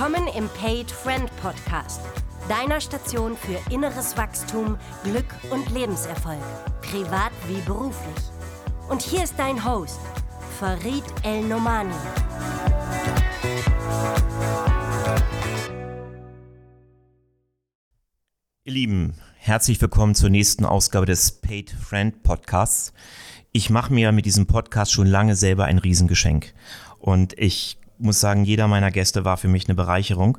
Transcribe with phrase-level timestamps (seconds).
[0.00, 2.00] Willkommen im Paid Friend Podcast,
[2.48, 6.40] deiner Station für inneres Wachstum, Glück und Lebenserfolg,
[6.80, 8.24] privat wie beruflich.
[8.88, 10.00] Und hier ist dein Host,
[10.58, 11.92] Farid El Nomani.
[18.64, 22.94] Ihr Lieben, herzlich willkommen zur nächsten Ausgabe des Paid Friend Podcasts.
[23.52, 26.54] Ich mache mir mit diesem Podcast schon lange selber ein Riesengeschenk.
[27.00, 30.38] Und ich muss sagen, jeder meiner Gäste war für mich eine Bereicherung.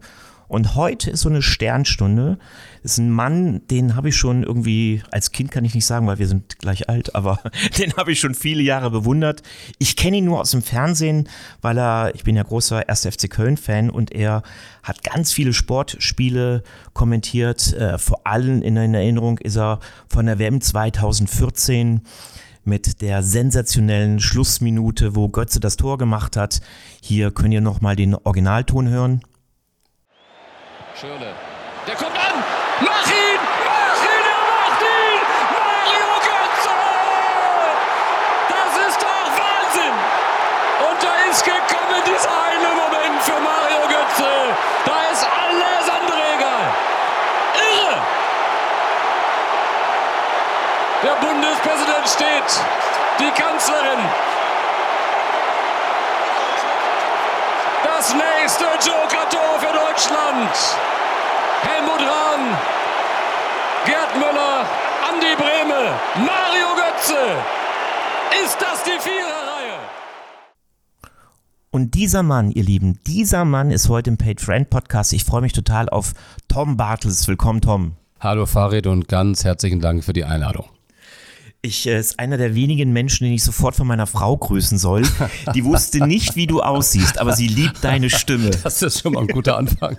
[0.52, 2.38] Und heute ist so eine Sternstunde.
[2.84, 6.20] Ist ein Mann, den habe ich schon irgendwie, als Kind kann ich nicht sagen, weil
[6.20, 7.40] wir sind gleich alt, aber
[7.80, 9.44] den habe ich schon viele Jahre bewundert.
[9.80, 11.30] Ich kenne ihn nur aus dem Fernsehen,
[11.62, 13.08] weil er, ich bin ja großer 1.
[13.08, 14.44] FC Köln-Fan und er
[14.84, 17.72] hat ganz viele Sportspiele kommentiert.
[17.72, 22.02] Äh, vor allem in Erinnerung ist er von der WM 2014
[22.64, 26.62] mit der sensationellen Schlussminute, wo Götze das Tor gemacht hat.
[27.02, 29.22] Hier könnt ihr nochmal den Originalton hören.
[31.00, 31.34] Schöne.
[31.88, 32.44] Der kommt an!
[32.82, 33.21] Mach ihn!
[52.02, 52.66] Bundespräsident steht.
[53.20, 54.00] Die Kanzlerin.
[57.84, 60.50] Das nächste Joker-Tor für Deutschland.
[61.62, 62.58] Helmut Rahn,
[63.86, 64.66] Gerd Müller,
[65.08, 67.38] Andi Brehme, Mario Götze.
[68.44, 69.78] Ist das die Viererreihe?
[71.70, 75.14] Und dieser Mann, ihr Lieben, dieser Mann ist heute im Paid Friend Podcast.
[75.14, 76.14] Ich freue mich total auf
[76.48, 77.28] Tom Bartels.
[77.28, 77.96] Willkommen, Tom.
[78.20, 80.66] Hallo Farid und ganz herzlichen Dank für die Einladung.
[81.64, 85.04] Ich äh, ist einer der wenigen Menschen, den ich sofort von meiner Frau grüßen soll.
[85.54, 88.50] Die wusste nicht, wie du aussiehst, aber sie liebt deine Stimme.
[88.64, 89.96] Das ist schon mal ein guter Anfang.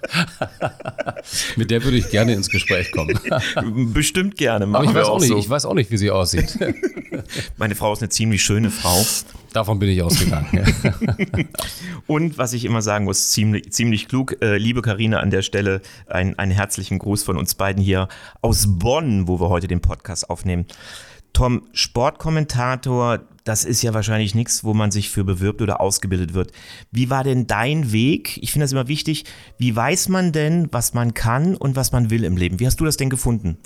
[1.55, 3.17] Mit der würde ich gerne ins Gespräch kommen.
[3.95, 4.65] Bestimmt gerne.
[4.65, 5.39] Aber Machen ich wir weiß, auch auch nicht, so.
[5.39, 6.59] ich weiß auch nicht, wie sie aussieht.
[7.59, 9.01] Meine Frau ist eine ziemlich schöne Frau.
[9.53, 10.65] Davon bin ich ausgegangen.
[12.09, 14.37] Und was ich immer sagen muss, ziemlich, ziemlich klug.
[14.43, 18.09] Äh, liebe Karina an der Stelle, ein, einen herzlichen Gruß von uns beiden hier
[18.41, 20.67] aus Bonn, wo wir heute den Podcast aufnehmen.
[21.33, 26.53] Tom, Sportkommentator, das ist ja wahrscheinlich nichts, wo man sich für bewirbt oder ausgebildet wird.
[26.91, 28.39] Wie war denn dein Weg?
[28.43, 29.25] Ich finde das immer wichtig.
[29.59, 32.61] Wie weiß man denn, was man kann und was man will im Leben?
[32.61, 33.59] Wie hast du das denn gefunden?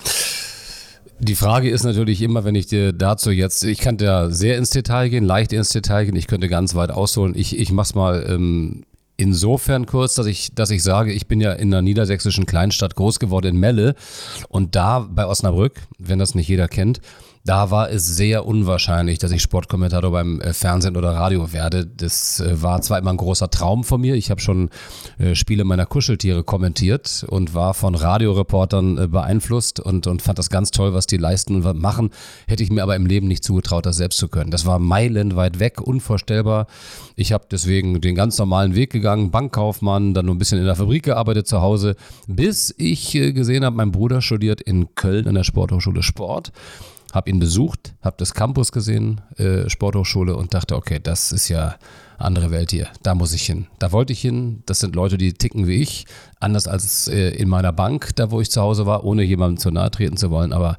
[1.18, 4.70] Die Frage ist natürlich immer, wenn ich dir dazu jetzt, ich kann da sehr ins
[4.70, 7.34] Detail gehen, leicht ins Detail gehen, ich könnte ganz weit ausholen.
[7.34, 8.84] Ich, ich mach's mal ähm,
[9.16, 13.18] insofern kurz, dass ich, dass ich sage, ich bin ja in einer niedersächsischen Kleinstadt groß
[13.18, 13.94] geworden in Melle
[14.48, 17.00] und da bei Osnabrück, wenn das nicht jeder kennt,
[17.46, 21.86] da war es sehr unwahrscheinlich, dass ich Sportkommentator beim äh, Fernsehen oder Radio werde.
[21.86, 24.16] Das äh, war zwar immer ein großer Traum von mir.
[24.16, 24.68] Ich habe schon
[25.18, 30.72] äh, Spiele meiner Kuscheltiere kommentiert und war von Radioreportern beeinflusst und, und fand das ganz
[30.72, 32.10] toll, was die leisten und machen.
[32.48, 34.50] Hätte ich mir aber im Leben nicht zugetraut, das selbst zu können.
[34.50, 36.66] Das war meilenweit weg, unvorstellbar.
[37.14, 40.74] Ich habe deswegen den ganz normalen Weg gegangen, Bankkaufmann, dann nur ein bisschen in der
[40.74, 41.94] Fabrik gearbeitet zu Hause,
[42.26, 46.52] bis ich gesehen habe, mein Bruder studiert in Köln an der Sporthochschule Sport
[47.16, 51.76] habe ihn besucht, habe das Campus gesehen, äh, Sporthochschule und dachte, okay, das ist ja
[52.18, 52.88] andere Welt hier.
[53.02, 53.66] Da muss ich hin.
[53.78, 54.62] Da wollte ich hin.
[54.66, 56.06] Das sind Leute, die ticken wie ich,
[56.40, 59.70] anders als äh, in meiner Bank, da wo ich zu Hause war, ohne jemandem zu
[59.70, 60.52] nahe treten zu wollen.
[60.52, 60.78] Aber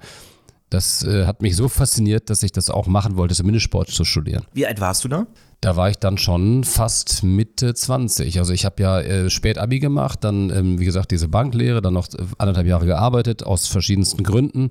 [0.69, 4.05] das äh, hat mich so fasziniert, dass ich das auch machen wollte, zumindest Sport zu
[4.05, 4.45] studieren.
[4.53, 5.27] Wie alt warst du da?
[5.61, 8.37] Da war ich dann schon fast Mitte 20.
[8.37, 11.95] Also ich habe ja äh, spät Abi gemacht, dann ähm, wie gesagt diese Banklehre, dann
[11.95, 12.07] noch
[12.37, 14.69] anderthalb Jahre gearbeitet aus verschiedensten Gründen,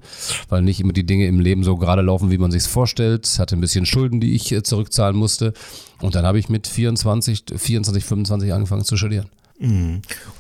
[0.49, 3.27] weil nicht immer die Dinge im Leben so gerade laufen, wie man sich vorstellt.
[3.41, 5.55] Hatte ein bisschen Schulden, die ich äh, zurückzahlen musste.
[6.01, 9.29] Und dann habe ich mit 24, 24, 25 angefangen zu studieren.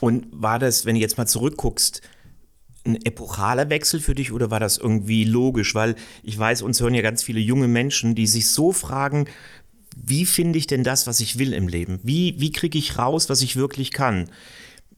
[0.00, 2.02] Und war das, wenn du jetzt mal zurückguckst,
[2.84, 5.74] ein epochaler Wechsel für dich oder war das irgendwie logisch?
[5.74, 9.26] Weil ich weiß, uns hören ja ganz viele junge Menschen, die sich so fragen,
[9.96, 11.98] wie finde ich denn das, was ich will im Leben?
[12.02, 14.30] Wie, wie kriege ich raus, was ich wirklich kann?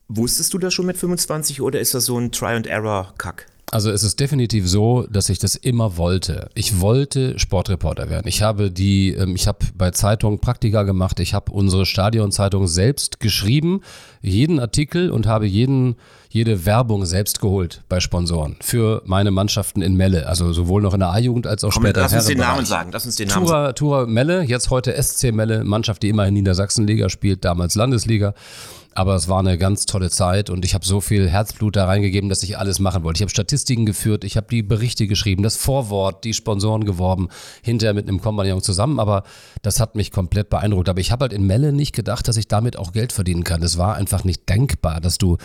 [0.08, 3.46] Wusstest du das schon mit 25 oder ist das so ein Try-and-Error-Kack?
[3.70, 6.48] Also es ist definitiv so, dass ich das immer wollte.
[6.54, 8.26] Ich wollte Sportreporter werden.
[8.26, 11.20] Ich habe die, ähm, ich habe bei Zeitungen Praktika gemacht.
[11.20, 13.82] Ich habe unsere Stadionzeitung selbst geschrieben,
[14.22, 15.96] jeden Artikel und habe jeden,
[16.30, 20.26] jede Werbung selbst geholt bei Sponsoren für meine Mannschaften in Melle.
[20.26, 22.38] Also sowohl noch in der A-Jugend als auch Komm, später lass uns den.
[22.38, 22.90] Namen sagen.
[22.92, 23.74] Lass uns den Namen sagen.
[23.74, 28.34] Tura, Tura Melle, jetzt heute SC Melle, Mannschaft, die immer in Niedersachsenliga spielt, damals Landesliga.
[28.98, 32.28] Aber es war eine ganz tolle Zeit und ich habe so viel Herzblut da reingegeben,
[32.28, 33.18] dass ich alles machen wollte.
[33.18, 37.28] Ich habe Statistiken geführt, ich habe die Berichte geschrieben, das Vorwort, die Sponsoren geworben,
[37.62, 39.22] hinterher mit einem Kompagnon zusammen, aber
[39.62, 40.88] das hat mich komplett beeindruckt.
[40.88, 43.62] Aber ich habe halt in Melle nicht gedacht, dass ich damit auch Geld verdienen kann.
[43.62, 45.36] Es war einfach nicht denkbar, dass du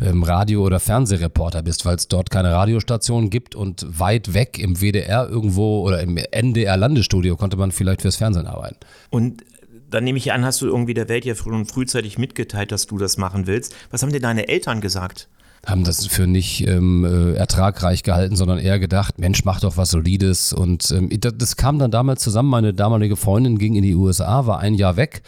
[0.00, 4.80] ähm, Radio- oder Fernsehreporter bist, weil es dort keine Radiostation gibt und weit weg im
[4.80, 8.78] WDR irgendwo oder im NDR-Landesstudio konnte man vielleicht fürs Fernsehen arbeiten.
[9.10, 9.44] Und
[9.90, 12.98] dann nehme ich an, hast du irgendwie der Welt ja und frühzeitig mitgeteilt, dass du
[12.98, 13.74] das machen willst.
[13.90, 15.28] Was haben dir deine Eltern gesagt?
[15.66, 19.90] haben das für nicht ähm, äh, ertragreich gehalten, sondern eher gedacht, Mensch, mach doch was
[19.90, 20.52] Solides.
[20.52, 22.48] Und ähm, das, das, kam dann damals zusammen.
[22.48, 25.22] Meine damalige Freundin ging in die USA, war ein Jahr weg.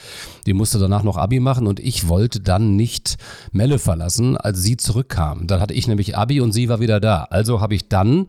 [0.47, 3.17] Die musste danach noch Abi machen und ich wollte dann nicht
[3.51, 5.49] Melle verlassen, als sie zurückkam.
[5.49, 7.25] Dann hatte ich nämlich Abi und sie war wieder da.
[7.25, 8.29] Also habe ich dann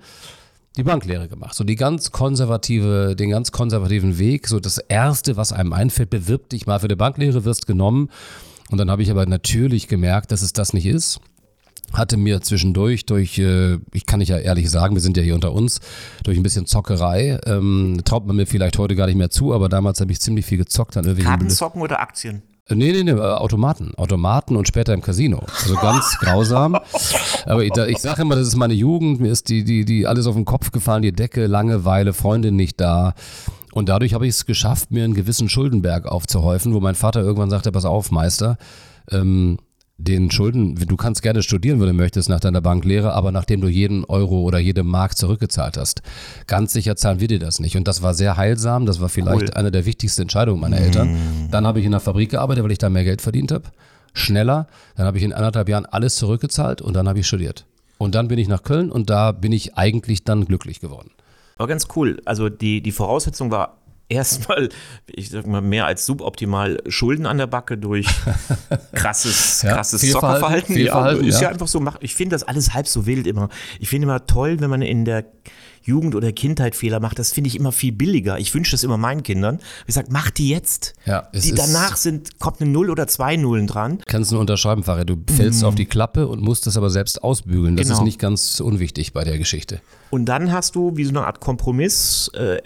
[0.77, 1.55] die Banklehre gemacht.
[1.55, 4.47] So die ganz konservative, den ganz konservativen Weg.
[4.47, 8.09] So das erste, was einem einfällt, bewirb dich mal für die Banklehre, wirst genommen.
[8.69, 11.19] Und dann habe ich aber natürlich gemerkt, dass es das nicht ist.
[11.91, 15.33] Hatte mir zwischendurch durch, äh, ich kann nicht ja ehrlich sagen, wir sind ja hier
[15.33, 15.79] unter uns,
[16.23, 19.69] durch ein bisschen Zockerei, ähm, traut man mir vielleicht heute gar nicht mehr zu, aber
[19.69, 20.97] damals habe ich ziemlich viel gezockt.
[20.97, 22.43] An Kartenzocken oder Aktien?
[22.71, 23.93] Nee, nee, nee, äh, Automaten.
[23.95, 25.43] Automaten und später im Casino.
[25.61, 26.77] Also ganz grausam.
[27.45, 29.19] Aber ich, ich sage immer, das ist meine Jugend.
[29.19, 32.79] Mir ist die, die, die alles auf den Kopf gefallen, die Decke, Langeweile, Freundin nicht
[32.79, 33.13] da.
[33.71, 37.49] Und dadurch habe ich es geschafft, mir einen gewissen Schuldenberg aufzuhäufen, wo mein Vater irgendwann
[37.49, 38.57] sagte, pass auf, Meister,
[39.11, 39.57] ähm,
[39.99, 43.67] den Schulden, du kannst gerne studieren, wenn du möchtest, nach deiner Banklehre, aber nachdem du
[43.67, 46.01] jeden Euro oder jede Mark zurückgezahlt hast.
[46.47, 47.75] Ganz sicher zahlen wir dir das nicht.
[47.75, 48.85] Und das war sehr heilsam.
[48.85, 49.53] Das war vielleicht cool.
[49.53, 51.13] eine der wichtigsten Entscheidungen meiner Eltern.
[51.13, 51.51] Mm.
[51.51, 53.65] Dann habe ich in der Fabrik gearbeitet, weil ich da mehr Geld verdient habe.
[54.13, 54.67] Schneller.
[54.95, 57.65] Dann habe ich in anderthalb Jahren alles zurückgezahlt und dann habe ich studiert.
[57.97, 61.11] Und dann bin ich nach Köln und da bin ich eigentlich dann glücklich geworden.
[61.57, 62.21] War ganz cool.
[62.23, 63.77] Also die, die Voraussetzung war
[64.09, 64.69] erstmal,
[65.07, 68.07] ich sag mal, mehr als suboptimal Schulden an der Backe durch
[68.93, 70.75] krasses, ja, krasses Zockerverhalten.
[70.75, 73.49] Ja, ist ja einfach so, ich finde das alles halb so wild immer.
[73.79, 75.25] Ich finde immer toll, wenn man in der
[75.89, 78.39] Jugend- oder Kindheit Fehler macht, das finde ich immer viel billiger.
[78.39, 79.59] Ich wünsche das immer meinen Kindern.
[79.87, 80.93] Ich sage, mach die jetzt.
[81.05, 83.99] Ja, die danach sind, kommt eine Null oder zwei Nullen dran.
[84.05, 85.09] Kannst du nur unterschreiben, Fahrrad.
[85.09, 85.65] Du fällst mm.
[85.65, 87.75] auf die Klappe und musst das aber selbst ausbügeln.
[87.75, 87.99] Das genau.
[87.99, 89.81] ist nicht ganz unwichtig bei der Geschichte.
[90.11, 92.57] Und dann hast du wie so eine Art Kompromiss äh,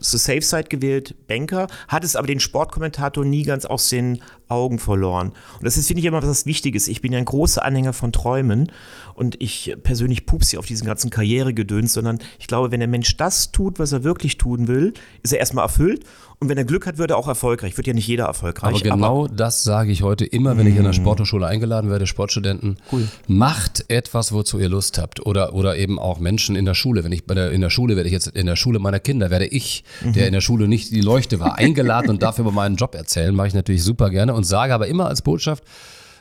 [0.00, 5.28] The Safe Side gewählt, Banker, hattest aber den Sportkommentator nie ganz aus den Augen verloren.
[5.58, 6.88] Und das ist, finde ich, immer was Wichtiges.
[6.88, 8.72] Ich bin ja ein großer Anhänger von Träumen
[9.18, 13.16] und ich persönlich pups hier auf diesen ganzen Karrieregedöns, sondern ich glaube, wenn der Mensch
[13.16, 16.04] das tut, was er wirklich tun will, ist er erstmal erfüllt
[16.40, 17.76] und wenn er Glück hat, wird er auch erfolgreich.
[17.76, 18.76] Wird ja nicht jeder erfolgreich.
[18.76, 20.94] Aber genau aber das sage ich heute immer, wenn ich in der mm.
[20.94, 22.76] Sporthochschule eingeladen werde, Sportstudenten.
[22.92, 23.08] Cool.
[23.26, 25.26] Macht etwas, wozu ihr Lust habt.
[25.26, 27.02] Oder, oder eben auch Menschen in der Schule.
[27.02, 29.30] Wenn ich bei der, in der Schule werde ich jetzt in der Schule meiner Kinder,
[29.30, 30.12] werde ich, mhm.
[30.12, 33.34] der in der Schule nicht die Leuchte war, eingeladen und dafür über meinen Job erzählen.
[33.34, 35.64] Mache ich natürlich super gerne und sage aber immer als Botschaft,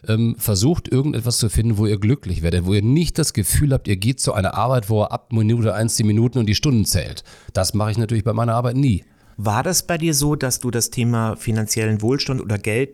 [0.07, 3.87] ähm, versucht irgendetwas zu finden, wo ihr glücklich werdet, wo ihr nicht das Gefühl habt,
[3.87, 6.85] ihr geht zu einer Arbeit, wo ihr ab Minute eins die Minuten und die Stunden
[6.85, 7.23] zählt.
[7.53, 9.03] Das mache ich natürlich bei meiner Arbeit nie.
[9.37, 12.89] War das bei dir so, dass du das Thema finanziellen Wohlstand oder Geld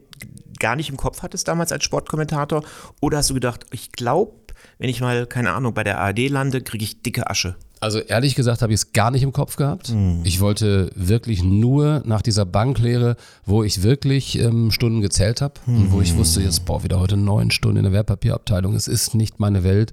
[0.59, 2.63] gar nicht im Kopf hattest damals als Sportkommentator?
[2.99, 4.33] Oder hast du gedacht, ich glaube,
[4.77, 7.55] wenn ich mal, keine Ahnung, bei der ARD lande, kriege ich dicke Asche?
[7.83, 9.89] Also ehrlich gesagt habe ich es gar nicht im Kopf gehabt.
[9.89, 10.21] Mhm.
[10.23, 15.81] Ich wollte wirklich nur nach dieser Banklehre, wo ich wirklich ähm, Stunden gezählt habe mhm.
[15.81, 18.73] und wo ich wusste, jetzt boah, wieder heute neun Stunden in der Wertpapierabteilung.
[18.73, 19.91] Es ist nicht meine Welt.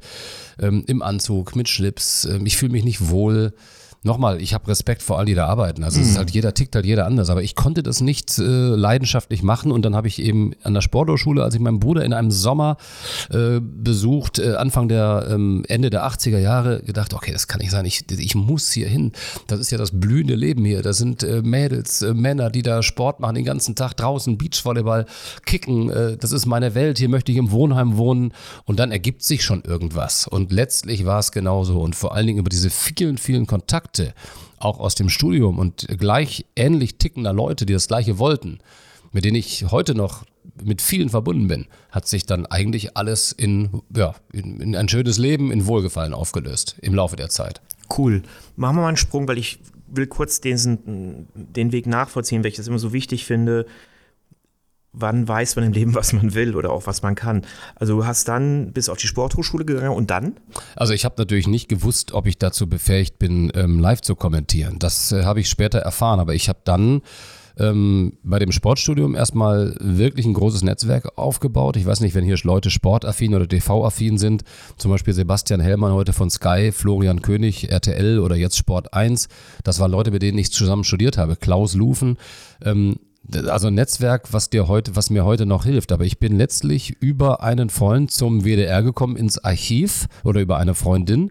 [0.60, 2.26] Ähm, Im Anzug, mit Schlips.
[2.26, 3.54] Ähm, ich fühle mich nicht wohl
[4.02, 5.84] nochmal, ich habe Respekt vor all die da arbeiten.
[5.84, 6.04] Also mhm.
[6.04, 7.28] es ist halt jeder tickt halt jeder anders.
[7.30, 10.80] Aber ich konnte das nicht äh, leidenschaftlich machen und dann habe ich eben an der
[10.80, 12.78] Sporthochschule, als ich meinen Bruder in einem Sommer
[13.30, 17.70] äh, besucht, äh, Anfang der ähm, Ende der 80er Jahre, gedacht, okay, das kann nicht
[17.70, 17.84] sein.
[17.84, 19.12] Ich, ich muss hier hin.
[19.46, 20.82] Das ist ja das blühende Leben hier.
[20.82, 25.06] Da sind äh, Mädels, äh, Männer, die da Sport machen den ganzen Tag draußen, Beachvolleyball,
[25.44, 25.90] kicken.
[25.90, 26.98] Äh, das ist meine Welt.
[26.98, 28.32] Hier möchte ich im Wohnheim wohnen.
[28.64, 30.26] Und dann ergibt sich schon irgendwas.
[30.26, 31.80] Und letztlich war es genauso.
[31.80, 34.14] Und vor allen Dingen über diese vielen, vielen Kontakte Kontakte,
[34.58, 38.58] auch aus dem Studium und gleich ähnlich tickender Leute, die das gleiche wollten,
[39.12, 40.24] mit denen ich heute noch
[40.62, 45.18] mit vielen verbunden bin, hat sich dann eigentlich alles in, ja, in, in ein schönes
[45.18, 47.60] Leben, in Wohlgefallen aufgelöst im Laufe der Zeit.
[47.96, 48.22] Cool.
[48.56, 52.56] Machen wir mal einen Sprung, weil ich will kurz den, den Weg nachvollziehen, weil ich
[52.56, 53.66] das immer so wichtig finde
[54.92, 57.42] wann weiß man im Leben, was man will oder auch was man kann.
[57.76, 60.34] Also du hast dann bis auf die Sporthochschule gegangen und dann?
[60.76, 64.78] Also ich habe natürlich nicht gewusst, ob ich dazu befähigt bin, ähm, live zu kommentieren.
[64.78, 67.02] Das äh, habe ich später erfahren, aber ich habe dann
[67.58, 71.76] ähm, bei dem Sportstudium erstmal wirklich ein großes Netzwerk aufgebaut.
[71.76, 74.42] Ich weiß nicht, wenn hier Leute sportaffin oder TV-affin sind,
[74.76, 79.28] zum Beispiel Sebastian Hellmann heute von Sky, Florian König, RTL oder jetzt Sport 1.
[79.62, 81.36] Das waren Leute, mit denen ich zusammen studiert habe.
[81.36, 82.16] Klaus Lufen.
[82.64, 82.96] Ähm,
[83.46, 85.92] also ein Netzwerk, was dir heute, was mir heute noch hilft.
[85.92, 90.74] Aber ich bin letztlich über einen Freund zum WDR gekommen ins Archiv oder über eine
[90.74, 91.30] Freundin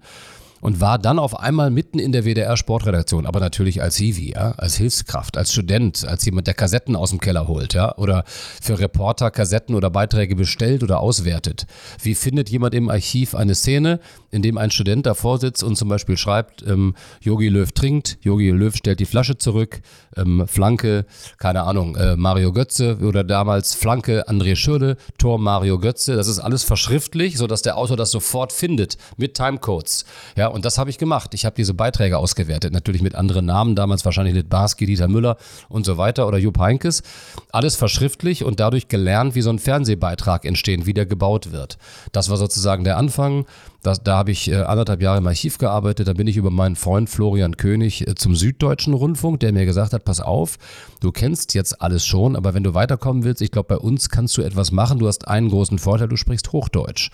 [0.61, 4.75] und war dann auf einmal mitten in der WDR-Sportredaktion, aber natürlich als Hiwi, ja, als
[4.75, 9.31] Hilfskraft, als Student, als jemand, der Kassetten aus dem Keller holt, ja, oder für Reporter
[9.31, 11.65] Kassetten oder Beiträge bestellt oder auswertet.
[12.01, 13.99] Wie findet jemand im Archiv eine Szene,
[14.31, 18.51] in dem ein Student davor sitzt und zum Beispiel schreibt, ähm, Yogi Löw trinkt, Yogi
[18.51, 19.81] Löw stellt die Flasche zurück,
[20.15, 21.05] ähm, Flanke,
[21.37, 26.39] keine Ahnung, äh, Mario Götze oder damals Flanke André Schürle, Tor Mario Götze, das ist
[26.39, 30.05] alles verschriftlich, sodass der Autor das sofort findet mit Timecodes.
[30.35, 31.33] Ja, und das habe ich gemacht.
[31.33, 35.37] Ich habe diese Beiträge ausgewertet, natürlich mit anderen Namen, damals wahrscheinlich Litbarski, Dieter Müller
[35.69, 37.03] und so weiter oder Jupp Heinkes.
[37.51, 41.77] Alles verschriftlich und dadurch gelernt, wie so ein Fernsehbeitrag entsteht, wie der gebaut wird.
[42.11, 43.45] Das war sozusagen der Anfang.
[43.81, 46.07] Das, da habe ich äh, anderthalb Jahre im Archiv gearbeitet.
[46.07, 49.93] Da bin ich über meinen Freund Florian König äh, zum Süddeutschen Rundfunk, der mir gesagt
[49.93, 50.57] hat, pass auf,
[50.99, 54.35] du kennst jetzt alles schon, aber wenn du weiterkommen willst, ich glaube, bei uns kannst
[54.37, 54.99] du etwas machen.
[54.99, 57.09] Du hast einen großen Vorteil, du sprichst Hochdeutsch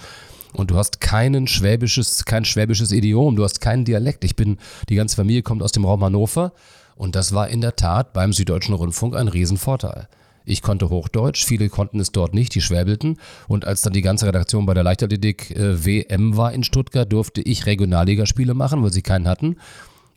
[0.55, 4.23] und du hast keinen schwäbisches, kein schwäbisches Idiom, du hast keinen Dialekt.
[4.23, 4.57] Ich bin,
[4.89, 6.53] die ganze Familie kommt aus dem Raum Hannover
[6.95, 10.07] und das war in der Tat beim Süddeutschen Rundfunk ein Riesenvorteil.
[10.45, 13.17] Ich konnte Hochdeutsch, viele konnten es dort nicht, die schwäbelten.
[13.47, 17.41] Und als dann die ganze Redaktion bei der Leichtathletik äh, WM war in Stuttgart, durfte
[17.41, 19.57] ich Regionalligaspiele machen, weil sie keinen hatten.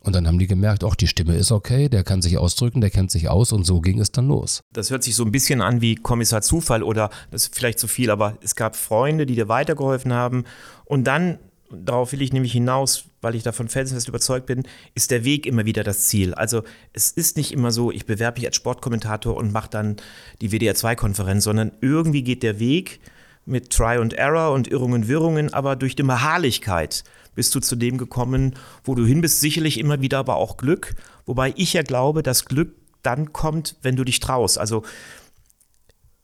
[0.09, 2.89] Und dann haben die gemerkt, auch die Stimme ist okay, der kann sich ausdrücken, der
[2.89, 4.63] kennt sich aus und so ging es dann los.
[4.73, 7.89] Das hört sich so ein bisschen an wie Kommissar Zufall oder das ist vielleicht zu
[7.89, 10.45] viel, aber es gab Freunde, die dir weitergeholfen haben
[10.87, 11.39] und dann,
[11.71, 14.63] darauf will ich nämlich hinaus, weil ich davon felsenfest überzeugt bin,
[14.95, 16.33] ist der Weg immer wieder das Ziel.
[16.33, 16.63] Also
[16.95, 19.97] es ist nicht immer so, ich bewerbe mich als Sportkommentator und mache dann
[20.41, 23.01] die WDR2-Konferenz, sondern irgendwie geht der Weg
[23.49, 27.99] mit Try and Error und Irrungen, Wirrungen, aber durch die Beharrlichkeit bist du zu dem
[27.99, 29.41] gekommen, wo du hin bist.
[29.41, 30.95] Sicherlich immer wieder aber auch Glück.
[31.25, 34.59] Wobei ich ja glaube, dass Glück dann kommt, wenn du dich traust.
[34.59, 34.83] Also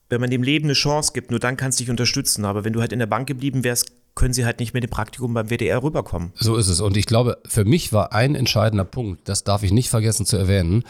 [0.08, 2.44] wenn man dem Leben eine Chance gibt, nur dann kannst du dich unterstützen.
[2.44, 4.90] Aber wenn du halt in der Bank geblieben wärst, können sie halt nicht mit dem
[4.90, 6.32] Praktikum beim WDR rüberkommen.
[6.34, 6.80] So ist es.
[6.80, 10.36] Und ich glaube, für mich war ein entscheidender Punkt, das darf ich nicht vergessen zu
[10.36, 10.84] erwähnen,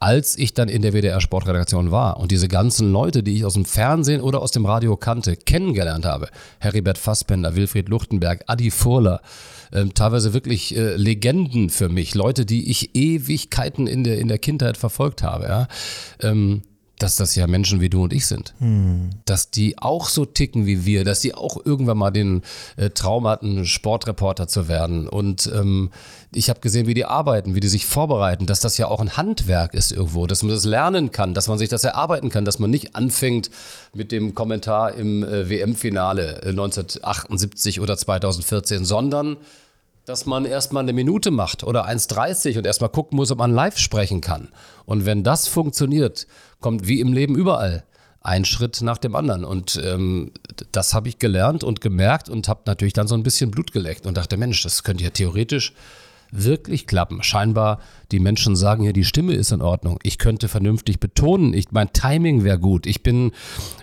[0.00, 3.54] als ich dann in der WDR Sportredaktion war und diese ganzen Leute, die ich aus
[3.54, 9.20] dem Fernsehen oder aus dem Radio kannte, kennengelernt habe, Heribert Fassbender, Wilfried Luchtenberg, Adi Furler,
[9.72, 14.38] äh, teilweise wirklich äh, Legenden für mich, Leute, die ich Ewigkeiten in der, in der
[14.38, 15.68] Kindheit verfolgt habe, ja,
[16.20, 16.62] ähm,
[16.98, 18.54] dass das ja Menschen wie du und ich sind.
[18.58, 19.10] Hm.
[19.24, 22.42] Dass die auch so ticken wie wir, dass die auch irgendwann mal den
[22.76, 25.08] äh, Traum hatten, Sportreporter zu werden.
[25.08, 25.90] Und ähm,
[26.32, 29.16] ich habe gesehen, wie die arbeiten, wie die sich vorbereiten, dass das ja auch ein
[29.16, 32.58] Handwerk ist irgendwo, dass man das lernen kann, dass man sich das erarbeiten kann, dass
[32.58, 33.50] man nicht anfängt
[33.92, 39.36] mit dem Kommentar im äh, WM-Finale äh, 1978 oder 2014, sondern
[40.04, 43.78] dass man erstmal eine Minute macht oder 1,30 und erstmal gucken muss, ob man live
[43.78, 44.48] sprechen kann.
[44.84, 46.26] Und wenn das funktioniert,
[46.64, 47.84] kommt wie im Leben überall
[48.22, 49.44] ein Schritt nach dem anderen.
[49.44, 50.32] Und ähm,
[50.72, 54.06] das habe ich gelernt und gemerkt und habe natürlich dann so ein bisschen Blut geleckt
[54.06, 55.74] und dachte, Mensch, das könnte ja theoretisch
[56.30, 57.22] wirklich klappen.
[57.22, 57.80] Scheinbar,
[58.12, 59.98] die Menschen sagen ja, die Stimme ist in Ordnung.
[60.04, 61.52] Ich könnte vernünftig betonen.
[61.52, 62.86] Ich, mein Timing wäre gut.
[62.86, 63.32] Ich bin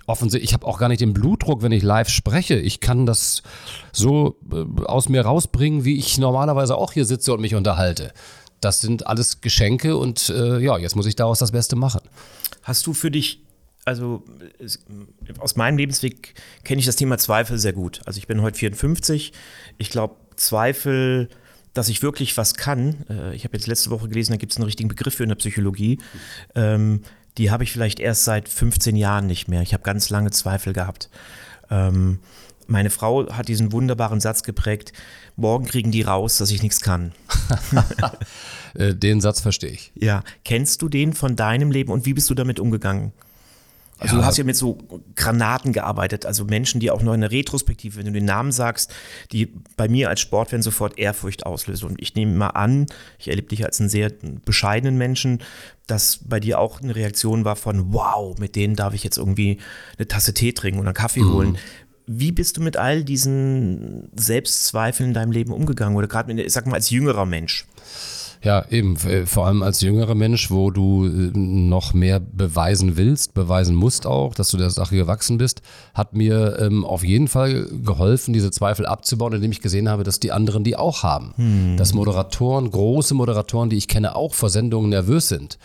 [0.08, 2.56] offensichtlich, ich habe auch gar nicht den Blutdruck, wenn ich live spreche.
[2.56, 3.44] Ich kann das
[3.92, 8.12] so äh, aus mir rausbringen, wie ich normalerweise auch hier sitze und mich unterhalte.
[8.60, 12.02] Das sind alles Geschenke und äh, ja, jetzt muss ich daraus das Beste machen.
[12.64, 13.44] Hast du für dich
[13.84, 14.24] also
[15.40, 18.00] aus meinem Lebensweg kenne ich das Thema Zweifel sehr gut.
[18.06, 19.34] Also ich bin heute 54.
[19.80, 21.30] Ich glaube, Zweifel
[21.74, 23.06] dass ich wirklich was kann.
[23.10, 25.30] Äh, ich habe jetzt letzte Woche gelesen, da gibt es einen richtigen Begriff für in
[25.30, 26.00] der Psychologie.
[26.56, 27.02] Ähm,
[27.38, 29.62] die habe ich vielleicht erst seit 15 Jahren nicht mehr.
[29.62, 31.10] Ich habe ganz lange Zweifel gehabt.
[32.72, 34.94] Meine Frau hat diesen wunderbaren Satz geprägt,
[35.36, 37.12] morgen kriegen die raus, dass ich nichts kann.
[38.74, 39.92] Äh, den Satz verstehe ich.
[39.96, 43.12] Ja, kennst du den von deinem Leben und wie bist du damit umgegangen?
[44.02, 44.22] Also ja.
[44.22, 44.78] du hast ja mit so
[45.18, 48.94] Granaten gearbeitet, also Menschen, die auch noch in der Retrospektive, wenn du den Namen sagst,
[49.34, 51.90] die bei mir als Sportfan sofort Ehrfurcht auslösen.
[51.90, 52.86] Und ich nehme mal an,
[53.20, 54.10] ich erlebe dich als einen sehr
[54.46, 55.44] bescheidenen Menschen,
[55.86, 59.58] dass bei dir auch eine Reaktion war von, wow, mit denen darf ich jetzt irgendwie
[59.98, 61.34] eine Tasse Tee trinken oder einen Kaffee mhm.
[61.34, 61.58] holen.
[62.14, 66.66] Wie bist du mit all diesen Selbstzweifeln in deinem Leben umgegangen oder gerade, ich sag
[66.68, 67.66] mal, als jüngerer Mensch?
[68.44, 73.36] Ja, eben, äh, vor allem als jüngerer Mensch, wo du äh, noch mehr beweisen willst,
[73.36, 75.62] beweisen musst auch, dass du der Sache gewachsen bist,
[75.94, 80.20] hat mir ähm, auf jeden Fall geholfen, diese Zweifel abzubauen, indem ich gesehen habe, dass
[80.20, 81.34] die anderen die auch haben.
[81.36, 81.78] Hm.
[81.78, 85.60] Dass Moderatoren, große Moderatoren, die ich kenne, auch vor Sendungen nervös sind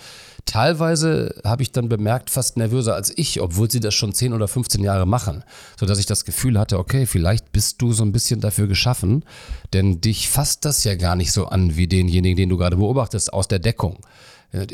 [0.47, 4.49] teilweise habe ich dann bemerkt, fast nervöser als ich, obwohl sie das schon 10 oder
[4.49, 5.45] 15 Jahre machen,
[5.79, 9.25] sodass ich das Gefühl hatte, okay, vielleicht bist du so ein bisschen dafür geschaffen,
[9.73, 13.33] denn dich fasst das ja gar nicht so an wie denjenigen, den du du beobachtest
[13.33, 13.99] aus der Deckung.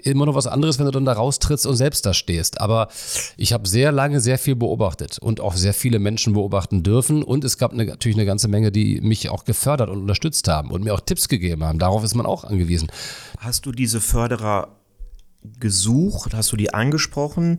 [0.05, 2.61] Immer noch was anderes, wenn du dann da raustrittst und selbst da stehst.
[2.61, 2.89] Aber
[3.37, 7.23] ich habe sehr lange sehr viel beobachtet und auch sehr viele Menschen beobachten dürfen.
[7.23, 10.71] Und es gab eine, natürlich eine ganze Menge, die mich auch gefördert und unterstützt haben
[10.71, 11.79] und mir auch Tipps gegeben haben.
[11.79, 12.93] Darauf ist man auch angewiesen.
[13.39, 14.69] Hast du diese Förderer
[15.61, 16.35] gesucht?
[16.35, 17.59] Hast du die angesprochen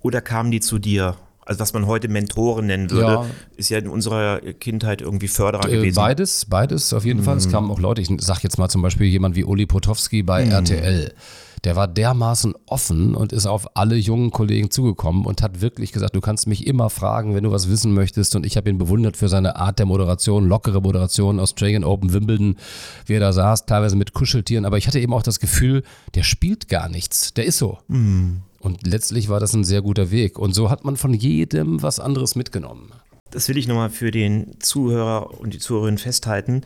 [0.00, 1.16] oder kamen die zu dir?
[1.46, 3.26] Also was man heute Mentoren nennen würde, ja.
[3.56, 5.96] ist ja in unserer Kindheit irgendwie Förderer äh, gewesen.
[5.96, 7.24] Beides, beides auf jeden mm.
[7.24, 7.36] Fall.
[7.36, 7.52] Es mhm.
[7.52, 10.52] kamen auch Leute, ich sag jetzt mal zum Beispiel jemand wie Uli Potowski bei mm.
[10.52, 11.14] RTL
[11.64, 16.14] der war dermaßen offen und ist auf alle jungen Kollegen zugekommen und hat wirklich gesagt,
[16.14, 18.36] du kannst mich immer fragen, wenn du was wissen möchtest.
[18.36, 22.56] Und ich habe ihn bewundert für seine Art der Moderation, lockere Moderation, Australian Open, Wimbledon,
[23.06, 24.66] wie er da saß, teilweise mit Kuscheltieren.
[24.66, 25.82] Aber ich hatte eben auch das Gefühl,
[26.14, 27.32] der spielt gar nichts.
[27.34, 27.78] Der ist so.
[27.88, 28.42] Mhm.
[28.60, 30.38] Und letztlich war das ein sehr guter Weg.
[30.38, 32.92] Und so hat man von jedem was anderes mitgenommen.
[33.30, 36.62] Das will ich nochmal für den Zuhörer und die Zuhörerin festhalten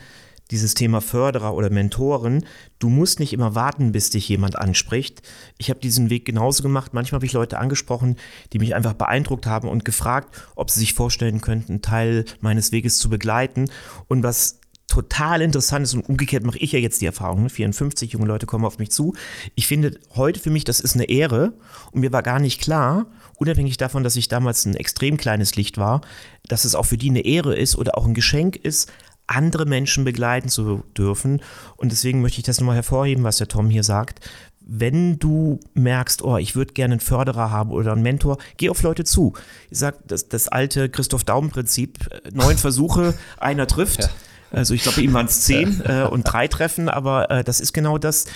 [0.51, 2.45] dieses Thema Förderer oder Mentoren,
[2.79, 5.23] du musst nicht immer warten, bis dich jemand anspricht.
[5.59, 6.95] Ich habe diesen Weg genauso gemacht.
[6.95, 8.17] Manchmal habe ich Leute angesprochen,
[8.53, 12.99] die mich einfach beeindruckt haben und gefragt, ob sie sich vorstellen könnten, Teil meines Weges
[12.99, 13.71] zu begleiten.
[14.09, 18.13] Und was total interessant ist und umgekehrt mache ich ja jetzt die Erfahrung, 54 ne?
[18.15, 19.15] junge Leute kommen auf mich zu.
[19.55, 21.53] Ich finde heute für mich, das ist eine Ehre
[21.93, 25.77] und mir war gar nicht klar, unabhängig davon, dass ich damals ein extrem kleines Licht
[25.77, 26.01] war,
[26.49, 28.91] dass es auch für die eine Ehre ist oder auch ein Geschenk ist,
[29.29, 31.41] andere Menschen begleiten zu dürfen.
[31.77, 34.21] Und deswegen möchte ich das nochmal hervorheben, was der Tom hier sagt.
[34.61, 38.83] Wenn du merkst, oh, ich würde gerne einen Förderer haben oder einen Mentor, geh auf
[38.83, 39.33] Leute zu.
[39.71, 44.01] Ich sage, das, das alte Christoph Daum-Prinzip, äh, neun Versuche, einer trifft.
[44.03, 44.11] Ja.
[44.51, 47.73] Also ich glaube, ihm waren es zehn äh, und drei treffen, aber äh, das ist
[47.73, 48.27] genau das.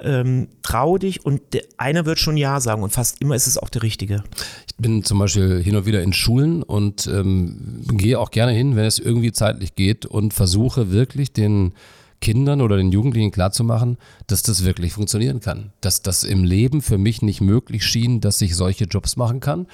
[0.00, 1.40] Ähm, trau dich und
[1.76, 4.22] einer wird schon Ja sagen und fast immer ist es auch der Richtige.
[4.66, 8.76] Ich bin zum Beispiel hin und wieder in Schulen und ähm, gehe auch gerne hin,
[8.76, 11.72] wenn es irgendwie zeitlich geht und versuche wirklich den
[12.20, 15.72] Kindern oder den Jugendlichen klarzumachen, dass das wirklich funktionieren kann.
[15.80, 19.66] Dass das im Leben für mich nicht möglich schien, dass ich solche Jobs machen kann